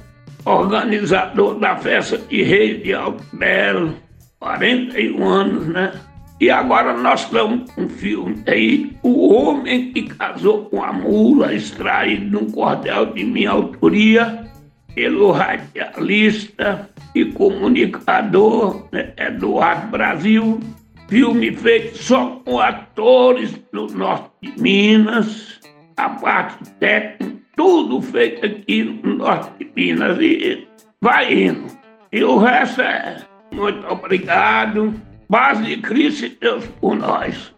organizador 0.46 1.60
da 1.60 1.76
festa 1.76 2.18
de 2.18 2.44
Reis 2.44 2.84
de 2.84 2.94
Alto 2.94 3.24
Belo, 3.34 3.96
41 4.40 5.28
anos, 5.28 5.68
né? 5.68 5.92
E 6.40 6.50
agora 6.50 6.94
nós 6.98 7.22
estamos 7.22 7.70
com 7.72 7.84
um 7.84 7.90
filme 7.90 8.44
aí, 8.48 8.96
O 9.04 9.34
Homem 9.34 9.92
que 9.92 10.04
Casou 10.04 10.66
com 10.66 10.84
a 10.84 10.92
Mula, 10.92 11.54
extraído 11.54 12.30
de 12.30 12.36
um 12.44 12.50
cordel 12.50 13.08
de 13.14 13.24
minha 13.24 13.52
autoria, 13.52 14.48
pelo 14.96 15.32
radialista 15.32 16.90
e 17.14 17.26
comunicador 17.26 18.88
né, 18.92 19.14
Eduardo 19.18 19.88
Brasil. 19.88 20.60
Filme 21.08 21.56
feito 21.56 21.98
só 21.98 22.42
com 22.44 22.60
atores 22.60 23.54
do 23.72 23.88
norte 23.88 24.32
de 24.42 24.62
Minas 24.62 25.61
a 26.02 26.10
parte 26.10 26.70
técnica, 26.80 27.36
tudo 27.56 28.02
feito 28.02 28.46
aqui 28.46 28.84
no 28.84 29.18
norte 29.18 29.52
de 29.60 29.72
Minas 29.76 30.18
e 30.20 30.68
vai 31.00 31.32
indo. 31.32 31.68
E 32.12 32.24
o 32.24 32.38
resto 32.40 32.82
é 32.82 33.18
muito 33.52 33.86
obrigado. 33.88 34.94
Paz 35.30 35.64
de 35.64 35.78
Cristo 35.78 36.26
e 36.26 36.30
Deus 36.30 36.66
por 36.82 36.96
nós. 36.96 37.54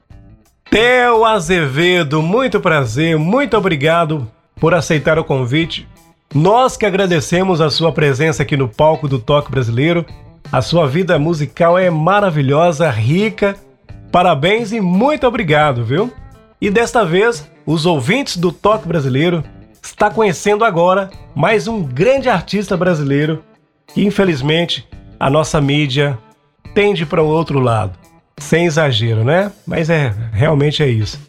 Theo 0.69 1.25
Azevedo, 1.25 2.21
muito 2.21 2.59
prazer, 2.59 3.17
muito 3.17 3.57
obrigado 3.57 4.29
por 4.59 4.73
aceitar 4.73 5.17
o 5.17 5.23
convite. 5.23 5.87
Nós 6.35 6.75
que 6.75 6.85
agradecemos 6.85 7.61
a 7.61 7.69
sua 7.69 7.91
presença 7.91 8.43
aqui 8.43 8.57
no 8.57 8.67
palco 8.67 9.07
do 9.07 9.19
Toque 9.19 9.51
Brasileiro. 9.51 10.05
A 10.51 10.61
sua 10.61 10.85
vida 10.87 11.17
musical 11.17 11.79
é 11.79 11.89
maravilhosa, 11.89 12.89
rica. 12.89 13.55
Parabéns 14.11 14.71
e 14.71 14.81
muito 14.81 15.25
obrigado, 15.25 15.83
viu? 15.83 16.11
E 16.63 16.69
desta 16.69 17.03
vez, 17.03 17.45
os 17.65 17.85
ouvintes 17.85 18.37
do 18.37 18.49
Toque 18.49 18.87
Brasileiro 18.87 19.43
está 19.81 20.09
conhecendo 20.09 20.63
agora 20.63 21.11
mais 21.35 21.67
um 21.67 21.83
grande 21.83 22.29
artista 22.29 22.77
brasileiro 22.77 23.43
que 23.93 24.05
infelizmente 24.05 24.87
a 25.19 25.29
nossa 25.29 25.59
mídia 25.59 26.17
tende 26.73 27.05
para 27.05 27.21
o 27.21 27.27
outro 27.27 27.59
lado. 27.59 27.99
Sem 28.37 28.65
exagero, 28.65 29.25
né? 29.25 29.51
Mas 29.67 29.89
é, 29.89 30.15
realmente 30.31 30.81
é 30.81 30.87
isso. 30.87 31.19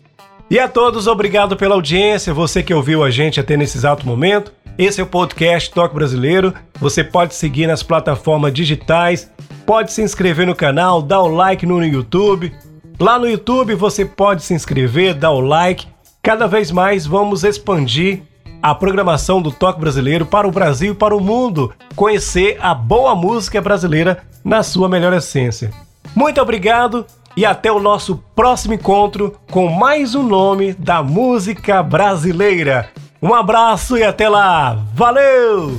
E 0.48 0.56
a 0.56 0.68
todos, 0.68 1.08
obrigado 1.08 1.56
pela 1.56 1.74
audiência, 1.74 2.32
você 2.32 2.62
que 2.62 2.72
ouviu 2.72 3.02
a 3.02 3.10
gente 3.10 3.40
até 3.40 3.56
nesse 3.56 3.76
exato 3.76 4.06
momento. 4.06 4.52
Esse 4.78 5.00
é 5.00 5.02
o 5.02 5.08
podcast 5.08 5.68
Toque 5.72 5.96
Brasileiro. 5.96 6.54
Você 6.78 7.02
pode 7.02 7.34
seguir 7.34 7.66
nas 7.66 7.82
plataformas 7.82 8.54
digitais, 8.54 9.28
pode 9.66 9.92
se 9.92 10.00
inscrever 10.00 10.46
no 10.46 10.54
canal, 10.54 11.02
dar 11.02 11.22
o 11.22 11.26
like 11.26 11.66
no 11.66 11.84
YouTube. 11.84 12.52
Lá 12.98 13.18
no 13.18 13.28
YouTube 13.28 13.74
você 13.74 14.04
pode 14.04 14.42
se 14.42 14.54
inscrever, 14.54 15.14
dar 15.14 15.30
o 15.30 15.40
like. 15.40 15.86
Cada 16.22 16.46
vez 16.46 16.70
mais 16.70 17.06
vamos 17.06 17.44
expandir 17.44 18.22
a 18.62 18.74
programação 18.74 19.42
do 19.42 19.52
Toque 19.52 19.80
Brasileiro 19.80 20.24
para 20.24 20.48
o 20.48 20.50
Brasil 20.50 20.92
e 20.92 20.96
para 20.96 21.14
o 21.14 21.20
mundo, 21.20 21.70
conhecer 21.94 22.56
a 22.62 22.72
boa 22.72 23.14
música 23.14 23.60
brasileira 23.60 24.22
na 24.42 24.62
sua 24.62 24.88
melhor 24.88 25.12
essência. 25.12 25.70
Muito 26.16 26.40
obrigado 26.40 27.04
e 27.36 27.44
até 27.44 27.70
o 27.70 27.78
nosso 27.78 28.22
próximo 28.34 28.72
encontro 28.72 29.38
com 29.50 29.68
mais 29.68 30.14
um 30.14 30.22
nome 30.22 30.72
da 30.72 31.02
música 31.02 31.82
brasileira. 31.82 32.88
Um 33.20 33.34
abraço 33.34 33.98
e 33.98 34.02
até 34.02 34.28
lá. 34.28 34.78
Valeu! 34.94 35.78